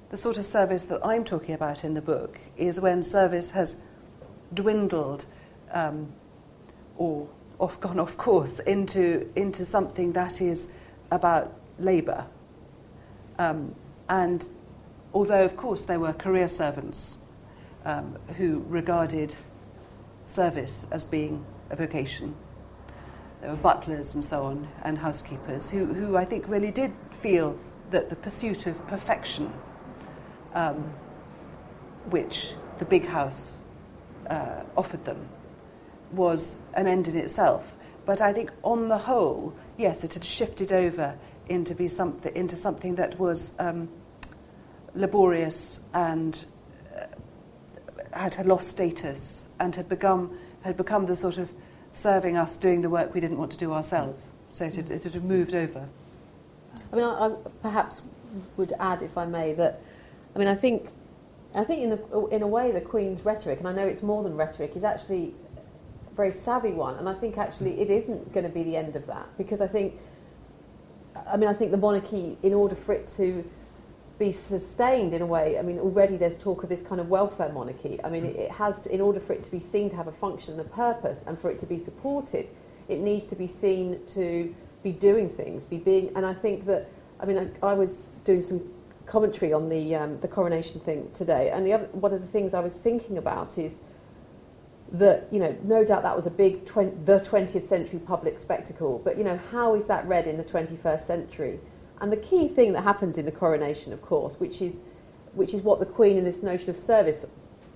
[0.10, 3.76] the sort of service that I'm talking about in the book is when service has
[4.54, 5.26] dwindled
[5.72, 6.12] um,
[6.98, 7.28] or
[7.62, 10.78] off, gone off course into, into something that is
[11.12, 12.26] about labour.
[13.38, 13.76] Um,
[14.10, 14.48] and
[15.14, 17.18] although, of course, there were career servants
[17.86, 19.36] um, who regarded
[20.26, 22.36] service as being a vocation,
[23.42, 26.92] there were butlers and so on, and housekeepers who, who I think really did
[27.22, 27.58] feel
[27.92, 29.54] that the pursuit of perfection,
[30.54, 30.78] um,
[32.10, 33.60] which the big house
[34.28, 35.28] uh, offered them,
[36.14, 37.76] was an end in itself.
[38.06, 42.56] But I think on the whole, yes, it had shifted over into, be something, into
[42.56, 43.90] something that was um,
[44.96, 46.44] laborious and
[46.96, 47.06] uh,
[48.12, 51.52] had, had lost status and had become, had become the sort of
[51.94, 54.30] serving us doing the work we didn't want to do ourselves.
[54.52, 55.88] So it had, it had moved over.
[56.92, 58.02] I mean, I, I perhaps
[58.58, 59.82] would add, if I may, that
[60.36, 60.90] I mean, I think,
[61.54, 64.24] I think in, the, in a way, the Queen's rhetoric, and I know it's more
[64.24, 65.34] than rhetoric, is actually
[66.16, 66.96] very savvy one.
[66.96, 69.68] And I think actually it isn't going to be the end of that because I
[69.68, 70.00] think,
[71.28, 73.44] I mean, I think the monarchy, in order for it to
[74.20, 77.52] be sustained in a way, I mean, already there's talk of this kind of welfare
[77.52, 78.00] monarchy.
[78.04, 80.12] I mean, it, has, to, in order for it to be seen to have a
[80.12, 82.48] function and a purpose, and for it to be supported,
[82.88, 84.54] it needs to be seen to
[84.84, 86.90] be doing things, be being, and I think that,
[87.20, 88.62] I mean, I, I was doing some
[89.06, 92.54] commentary on the um, the coronation thing today, and the other, one of the things
[92.54, 93.80] I was thinking about is
[94.92, 99.02] that you know, no doubt that was a big 20, the 20th century public spectacle,
[99.04, 101.60] but you know, how is that read in the 21st century?
[102.02, 104.80] And the key thing that happens in the coronation, of course, which is
[105.34, 107.26] which is what the Queen in this notion of service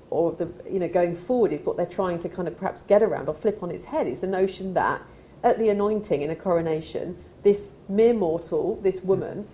[0.09, 3.01] or the you know going forward is what they're trying to kind of perhaps get
[3.01, 5.01] around or flip on its head is the notion that
[5.45, 9.47] at the anointing in a coronation, this mere mortal, this woman,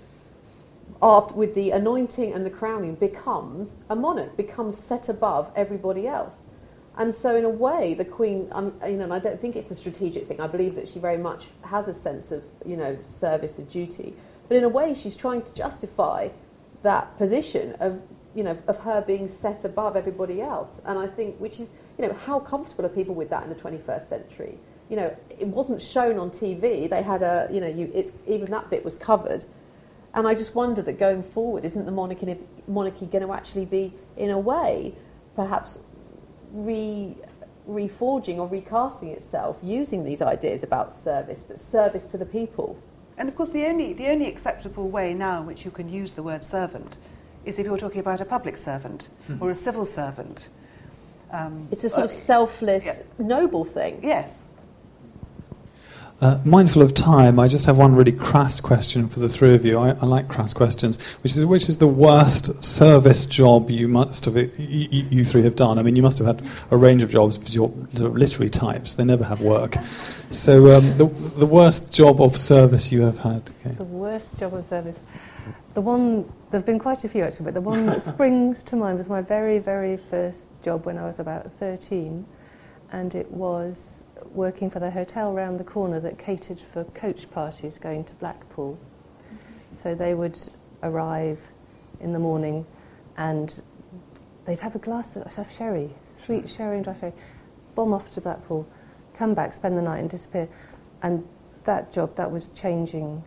[1.01, 6.45] after, with the anointing and the crowning, becomes a monarch, becomes set above everybody else.
[6.97, 9.71] And so, in a way, the Queen, um, you know, and I don't think it's
[9.71, 10.41] a strategic thing.
[10.41, 14.13] I believe that she very much has a sense of, you know, service and duty.
[14.49, 16.29] But in a way, she's trying to justify
[16.83, 18.01] that position of,
[18.35, 20.81] you know, of her being set above everybody else.
[20.85, 23.55] And I think, which is, you know, how comfortable are people with that in the
[23.55, 24.57] 21st century?
[24.89, 26.89] You know, it wasn't shown on TV.
[26.89, 29.45] They had a, you know, you, it's, even that bit was covered.
[30.13, 32.37] And I just wonder that going forward, isn't the monarchy,
[32.67, 34.93] monarchy going to actually be, in a way,
[35.35, 35.79] perhaps
[36.53, 37.15] re,
[37.69, 42.77] reforging or recasting itself using these ideas about service, but service to the people?
[43.17, 46.13] And of course, the only, the only acceptable way now in which you can use
[46.13, 46.97] the word servant
[47.45, 49.37] is if you're talking about a public servant Hmm.
[49.41, 50.47] or a civil servant.
[51.31, 53.25] Um, It's a sort of uh, selfless, yeah.
[53.25, 53.99] noble thing.
[54.03, 54.43] Yes.
[56.21, 59.65] Uh, mindful of time, I just have one really crass question for the three of
[59.65, 59.79] you.
[59.79, 61.01] I, I like crass questions.
[61.23, 65.41] Which is, which is the worst service job you must have, y- y- you three
[65.41, 65.79] have done?
[65.79, 68.93] I mean, you must have had a range of jobs because you're literary types.
[68.93, 69.77] They never have work.
[70.29, 71.05] So, um, the,
[71.39, 73.49] the worst job of service you have had.
[73.65, 73.75] Okay.
[73.75, 74.99] The worst job of service.
[75.73, 78.75] The one, there have been quite a few actually, but the one that springs to
[78.75, 82.23] mind was my very, very first job when I was about 13.
[82.91, 87.77] And it was working for the hotel round the corner that catered for coach parties
[87.77, 88.77] going to Blackpool.
[89.73, 90.37] So they would
[90.83, 91.39] arrive
[91.99, 92.65] in the morning
[93.17, 93.61] and
[94.45, 97.13] they'd have a glass of, of sherry, sweet sherry and dry sherry,
[97.75, 98.67] bomb off to Blackpool,
[99.13, 100.47] come back, spend the night and disappear.
[101.03, 101.27] And
[101.63, 103.23] that job, that was changing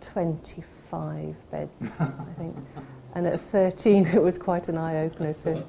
[0.00, 2.56] 25 beds, I think.
[3.14, 5.62] And at 13, it was quite an eye opener to,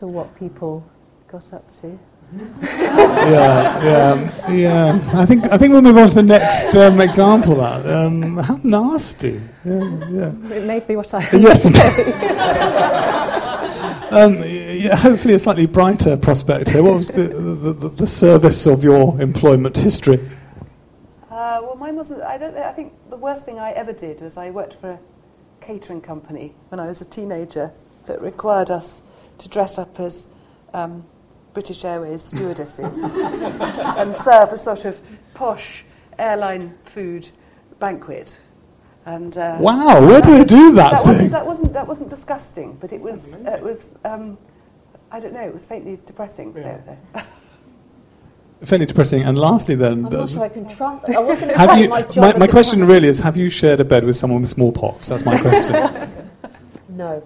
[0.00, 0.84] to what people
[1.28, 1.96] got up to.
[2.32, 5.10] Yeah, yeah, yeah.
[5.14, 7.60] I think I think we'll move on to the next um, example.
[7.60, 9.40] Of that um, how nasty.
[9.64, 10.54] Yeah, yeah.
[10.54, 11.28] It may be what I.
[11.32, 11.66] Yes.
[14.12, 16.82] um, yeah, hopefully, a slightly brighter prospect here.
[16.82, 20.20] What was the, the, the, the service of your employment history?
[21.30, 22.22] Uh, well, mine wasn't.
[22.22, 22.56] I don't.
[22.56, 24.98] I think the worst thing I ever did was I worked for a
[25.60, 27.72] catering company when I was a teenager
[28.06, 29.02] that required us
[29.38, 30.28] to dress up as
[30.74, 31.04] um,
[31.52, 35.00] British Airways stewardesses and serve a sort of
[35.34, 35.84] posh
[36.18, 37.28] airline food
[37.78, 38.38] banquet.
[39.06, 41.08] And uh, Wow, where do they do that, that thing?
[41.08, 44.36] wasn't, that wasn't that wasn't disgusting, but it was it was um,
[45.10, 45.40] I don't know.
[45.40, 46.54] It was faintly depressing.
[46.54, 46.98] So,
[48.64, 49.22] fairly depressing.
[49.22, 51.02] And lastly, then, I'm not uh, sure I can trump.
[51.08, 51.88] I was going to have you?
[51.88, 52.06] my.
[52.16, 55.08] My, my question really is: Have you shared a bed with someone with smallpox?
[55.08, 55.72] That's my question.
[56.90, 57.22] No,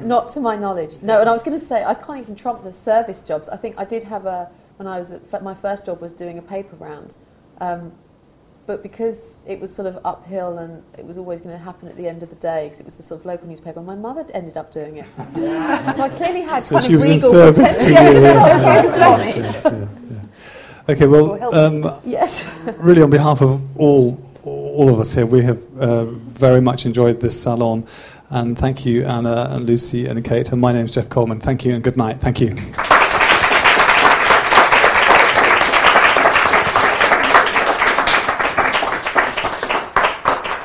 [0.00, 0.96] not to my knowledge.
[1.02, 3.48] No, and I was going to say I can't even trump the service jobs.
[3.48, 6.38] I think I did have a when I was at, my first job was doing
[6.38, 7.14] a paper round,
[7.60, 7.92] um,
[8.66, 11.96] but because it was sort of uphill and it was always going to happen at
[11.96, 13.80] the end of the day because it was the sort of local newspaper.
[13.80, 17.08] My mother ended up doing it, so I clearly had So kind she of was
[17.10, 17.92] in service to you.
[17.92, 18.82] Yeah, yeah.
[18.82, 19.36] service on it.
[19.36, 20.92] Yeah, yeah.
[20.94, 22.44] Okay, well, um, Yes.
[22.78, 27.20] really, on behalf of all all of us here, we have uh, very much enjoyed
[27.20, 27.86] this salon,
[28.34, 30.50] and thank you, Anna and Lucy and Kate.
[30.50, 31.38] And my name's Jeff Coleman.
[31.38, 32.20] Thank you and good night.
[32.20, 32.54] Thank you.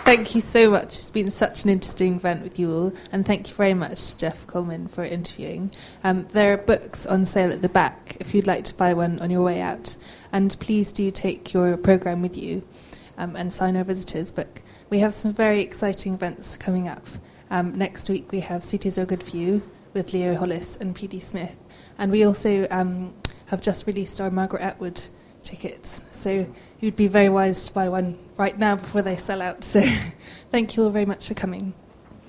[0.04, 0.98] Thank you so much.
[0.98, 4.48] It's been such an interesting event with you all, and thank you very much, Jeff
[4.48, 5.70] Coleman, for interviewing.
[6.04, 9.20] Um, there are books on sale at the back if you'd like to buy one
[9.20, 9.96] on your way out,
[10.32, 12.64] and please do take your program with you
[13.20, 14.64] um, and sign our visitors book.
[14.90, 17.06] We have some very exciting events coming up.
[17.52, 21.22] Um, next week we have Cities Are Good for You with Leo Hollis and PD
[21.22, 21.56] Smith,
[21.98, 23.14] and we also um,
[23.48, 25.08] have just released our Margaret Atwood
[25.42, 26.02] tickets.
[26.12, 26.48] So
[26.80, 29.64] you'd be very wise to buy one right now before they sell out.
[29.64, 29.84] So
[30.52, 31.74] thank you all very much for coming.